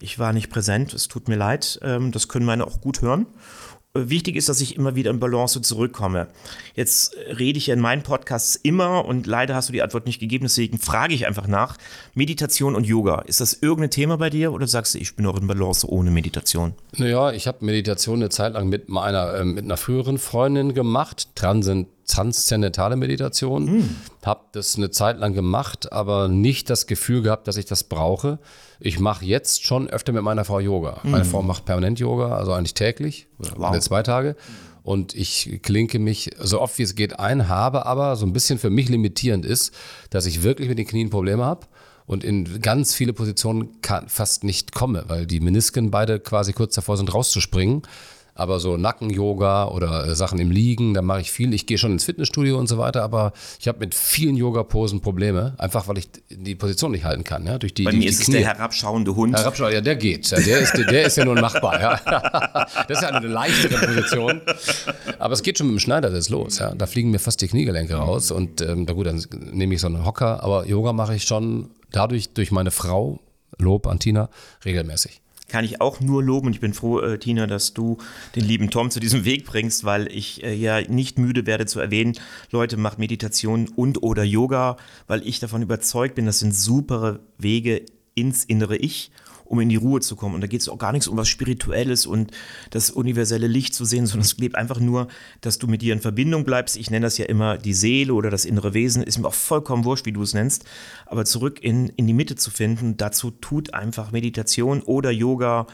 [0.00, 1.78] ich war nicht präsent, es tut mir leid.
[1.82, 3.26] Ähm, das können meine auch gut hören.
[3.94, 6.28] Wichtig ist, dass ich immer wieder in Balance zurückkomme.
[6.74, 10.20] Jetzt rede ich ja in meinen Podcasts immer und leider hast du die Antwort nicht
[10.20, 11.78] gegeben, deswegen frage ich einfach nach.
[12.14, 15.40] Meditation und Yoga, ist das irgendein Thema bei dir oder sagst du, ich bin auch
[15.40, 16.74] in Balance ohne Meditation?
[16.96, 21.28] Naja, ich habe Meditation eine Zeit lang mit meiner, äh, mit einer früheren Freundin gemacht,
[21.34, 23.64] Transen, transzendentale Meditation.
[23.64, 23.96] Mhm.
[24.24, 28.40] Habe das eine Zeit lang gemacht, aber nicht das Gefühl gehabt, dass ich das brauche.
[28.80, 31.00] Ich mache jetzt schon öfter mit meiner Frau Yoga.
[31.02, 31.10] Mhm.
[31.12, 33.70] Meine Frau macht permanent Yoga, also eigentlich täglich, wow.
[33.70, 34.34] alle zwei Tage.
[34.82, 38.58] Und ich klinke mich so oft wie es geht ein, habe aber so ein bisschen
[38.58, 39.74] für mich limitierend ist,
[40.10, 41.66] dass ich wirklich mit den Knien Probleme habe
[42.06, 46.74] und in ganz viele Positionen kann, fast nicht komme, weil die Menisken beide quasi kurz
[46.74, 47.82] davor sind rauszuspringen
[48.38, 51.52] aber so Nacken-Yoga oder äh, Sachen im Liegen, da mache ich viel.
[51.52, 55.54] Ich gehe schon ins Fitnessstudio und so weiter, aber ich habe mit vielen Yoga-Posen Probleme,
[55.58, 57.44] einfach weil ich die Position nicht halten kann.
[57.46, 59.36] Ja, durch die, Bei die, mir ist es der herabschauende Hund.
[59.36, 60.30] Herabschauende, ja, der geht.
[60.30, 61.80] Ja, der, ist, der ist ja nur machbar.
[61.80, 62.66] Ja.
[62.88, 64.40] Das ist ja eine leichtere Position.
[65.18, 66.58] Aber es geht schon mit dem Schneider das ist los.
[66.58, 66.74] Ja.
[66.74, 69.22] Da fliegen mir fast die Kniegelenke raus und ähm, da gut, dann
[69.52, 70.42] nehme ich so einen Hocker.
[70.42, 73.20] Aber Yoga mache ich schon dadurch durch meine Frau,
[73.58, 74.28] Lob an Tina,
[74.64, 77.98] regelmäßig kann ich auch nur loben und ich bin froh, äh, Tina, dass du
[78.36, 81.80] den lieben Tom zu diesem Weg bringst, weil ich äh, ja nicht müde werde zu
[81.80, 82.18] erwähnen,
[82.50, 84.76] Leute, macht Meditation und oder Yoga,
[85.06, 87.82] weil ich davon überzeugt bin, das sind super Wege
[88.14, 89.10] ins innere Ich
[89.48, 90.34] um in die Ruhe zu kommen.
[90.34, 92.30] Und da geht es auch gar nichts um was Spirituelles und
[92.70, 95.08] das universelle Licht zu sehen, sondern es lebt einfach nur,
[95.40, 96.76] dass du mit dir in Verbindung bleibst.
[96.76, 99.02] Ich nenne das ja immer die Seele oder das innere Wesen.
[99.02, 100.64] Ist mir auch vollkommen wurscht, wie du es nennst.
[101.06, 105.66] Aber zurück in, in die Mitte zu finden, dazu tut einfach Meditation oder Yoga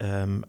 [0.00, 0.44] ähm,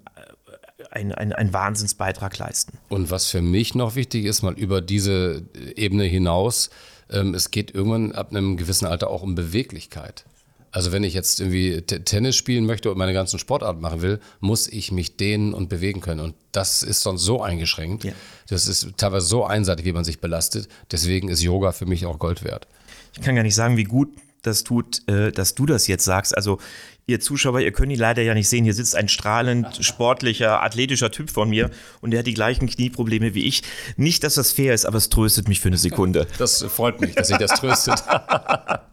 [0.92, 2.78] ein, ein, ein Wahnsinnsbeitrag leisten.
[2.90, 5.44] Und was für mich noch wichtig ist, mal über diese
[5.76, 6.70] Ebene hinaus,
[7.10, 10.26] ähm, es geht irgendwann ab einem gewissen Alter auch um Beweglichkeit.
[10.74, 14.68] Also wenn ich jetzt irgendwie Tennis spielen möchte und meine ganzen Sportarten machen will, muss
[14.68, 16.20] ich mich dehnen und bewegen können.
[16.20, 18.04] Und das ist sonst so eingeschränkt.
[18.04, 18.14] Ja.
[18.50, 20.68] Das ist teilweise so einseitig, wie man sich belastet.
[20.92, 22.68] Deswegen ist Yoga für mich auch Gold wert.
[23.16, 24.10] Ich kann gar nicht sagen, wie gut
[24.42, 26.36] das tut, äh, dass du das jetzt sagst.
[26.36, 26.58] Also
[27.06, 28.64] ihr Zuschauer, ihr könnt ihn leider ja nicht sehen.
[28.64, 31.70] Hier sitzt ein strahlend sportlicher, athletischer Typ von mir
[32.02, 33.62] und der hat die gleichen Knieprobleme wie ich.
[33.96, 36.26] Nicht, dass das fair ist, aber es tröstet mich für eine Sekunde.
[36.40, 38.04] Das freut mich, dass sich das tröstet.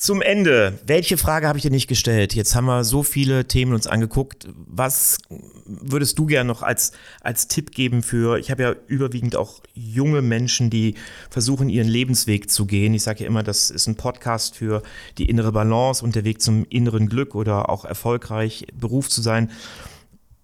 [0.00, 2.34] Zum Ende, welche Frage habe ich dir nicht gestellt?
[2.34, 4.48] Jetzt haben wir so viele Themen uns angeguckt.
[4.48, 5.18] Was
[5.66, 10.22] würdest du gerne noch als, als Tipp geben für, ich habe ja überwiegend auch junge
[10.22, 10.94] Menschen, die
[11.28, 12.94] versuchen, ihren Lebensweg zu gehen.
[12.94, 14.82] Ich sage ja immer, das ist ein Podcast für
[15.18, 19.50] die innere Balance und der Weg zum inneren Glück oder auch erfolgreich Beruf zu sein.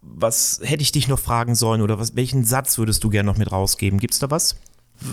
[0.03, 3.39] Was hätte ich dich noch fragen sollen oder was, welchen Satz würdest du gerne noch
[3.39, 4.01] mit rausgeben?
[4.01, 4.57] Gibt es da was?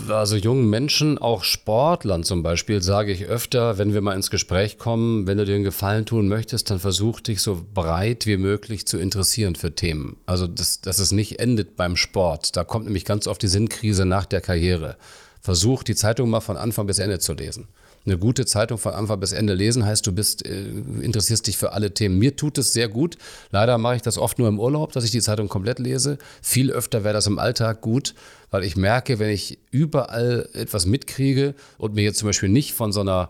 [0.08, 4.78] Also jungen Menschen, auch Sportlern zum Beispiel, sage ich öfter, wenn wir mal ins Gespräch
[4.78, 8.86] kommen, wenn du dir einen Gefallen tun möchtest, dann versuch dich so breit wie möglich
[8.86, 10.16] zu interessieren für Themen.
[10.26, 12.56] Also dass, dass es nicht endet beim Sport.
[12.56, 14.96] Da kommt nämlich ganz oft die Sinnkrise nach der Karriere.
[15.40, 17.68] Versuch die Zeitung mal von Anfang bis Ende zu lesen
[18.06, 20.64] eine gute Zeitung von Anfang bis Ende lesen, heißt, du bist, äh,
[21.00, 22.18] interessierst dich für alle Themen.
[22.18, 23.16] Mir tut es sehr gut.
[23.50, 26.18] Leider mache ich das oft nur im Urlaub, dass ich die Zeitung komplett lese.
[26.42, 28.14] Viel öfter wäre das im Alltag gut,
[28.54, 32.92] weil ich merke, wenn ich überall etwas mitkriege und mir jetzt zum Beispiel nicht von
[32.92, 33.28] so einer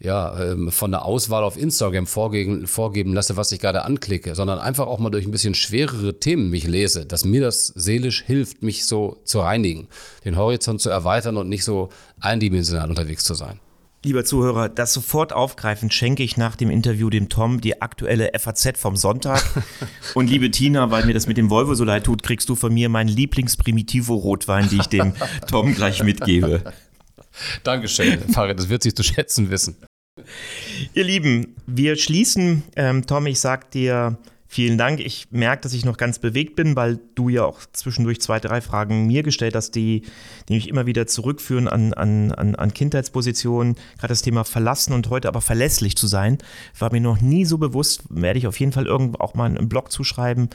[0.00, 4.58] ja, ähm, von der Auswahl auf Instagram vorgeben, vorgeben lasse, was ich gerade anklicke, sondern
[4.58, 8.62] einfach auch mal durch ein bisschen schwerere Themen mich lese, dass mir das seelisch hilft,
[8.62, 9.86] mich so zu reinigen,
[10.24, 13.60] den Horizont zu erweitern und nicht so eindimensional unterwegs zu sein.
[14.04, 18.78] Lieber Zuhörer, das sofort aufgreifen schenke ich nach dem Interview dem Tom die aktuelle FAZ
[18.78, 19.42] vom Sonntag.
[20.14, 22.72] Und liebe Tina, weil mir das mit dem Volvo so leid tut, kriegst du von
[22.72, 25.14] mir meinen Lieblings-Primitivo-Rotwein, die ich dem
[25.48, 26.62] Tom gleich mitgebe.
[27.62, 29.76] Dankeschön, Farid, das wird sich zu schätzen wissen.
[30.92, 32.62] Ihr Lieben, wir schließen.
[32.76, 34.18] Ähm, Tom, ich sag dir
[34.54, 35.00] Vielen Dank.
[35.00, 38.60] Ich merke, dass ich noch ganz bewegt bin, weil du ja auch zwischendurch zwei, drei
[38.60, 40.02] Fragen mir gestellt hast, die,
[40.48, 43.74] die mich immer wieder zurückführen an, an, an, an Kindheitspositionen.
[43.98, 46.38] Gerade das Thema verlassen und heute aber verlässlich zu sein,
[46.78, 48.04] war mir noch nie so bewusst.
[48.10, 50.50] Werde ich auf jeden Fall irgendwo auch mal einen Blog zuschreiben.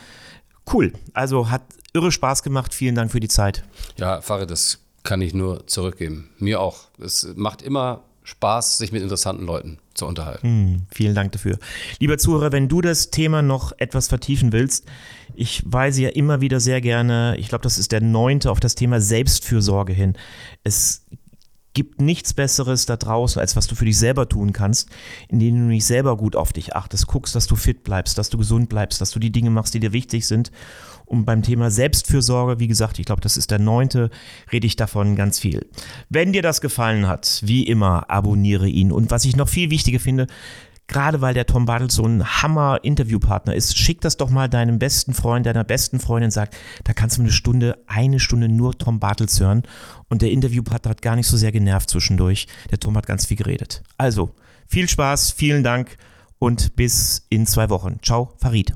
[0.72, 0.94] Cool.
[1.12, 2.74] Also hat irre Spaß gemacht.
[2.74, 3.66] Vielen Dank für die Zeit.
[3.98, 6.30] Ja, Farid, das kann ich nur zurückgeben.
[6.38, 6.86] Mir auch.
[7.00, 10.48] Es macht immer Spaß, sich mit interessanten Leuten zu unterhalten.
[10.48, 11.58] Hm, vielen Dank dafür.
[12.00, 14.86] Lieber Zuhörer, wenn du das Thema noch etwas vertiefen willst,
[15.34, 18.76] ich weise ja immer wieder sehr gerne, ich glaube, das ist der neunte, auf das
[18.76, 20.16] Thema Selbstfürsorge hin.
[20.64, 21.06] Es
[21.74, 24.90] gibt nichts Besseres da draußen, als was du für dich selber tun kannst,
[25.28, 28.38] indem du nicht selber gut auf dich achtest, guckst, dass du fit bleibst, dass du
[28.38, 30.52] gesund bleibst, dass du die Dinge machst, die dir wichtig sind
[31.10, 34.10] und beim Thema Selbstfürsorge, wie gesagt, ich glaube, das ist der neunte,
[34.52, 35.66] rede ich davon ganz viel.
[36.10, 38.92] Wenn dir das gefallen hat, wie immer, abonniere ihn.
[38.92, 40.28] Und was ich noch viel wichtiger finde,
[40.88, 45.14] gerade weil der Tom Bartels so ein Hammer-Interviewpartner ist, schick das doch mal deinem besten
[45.14, 46.52] Freund, deiner besten Freundin, sag,
[46.84, 49.64] da kannst du eine Stunde, eine Stunde nur Tom Bartels hören.
[50.10, 52.48] Und der Interviewpartner hat gar nicht so sehr genervt zwischendurch.
[52.70, 53.84] Der Tom hat ganz viel geredet.
[53.98, 54.32] Also,
[54.68, 55.98] viel Spaß, vielen Dank
[56.38, 58.00] und bis in zwei Wochen.
[58.04, 58.76] Ciao, Farid.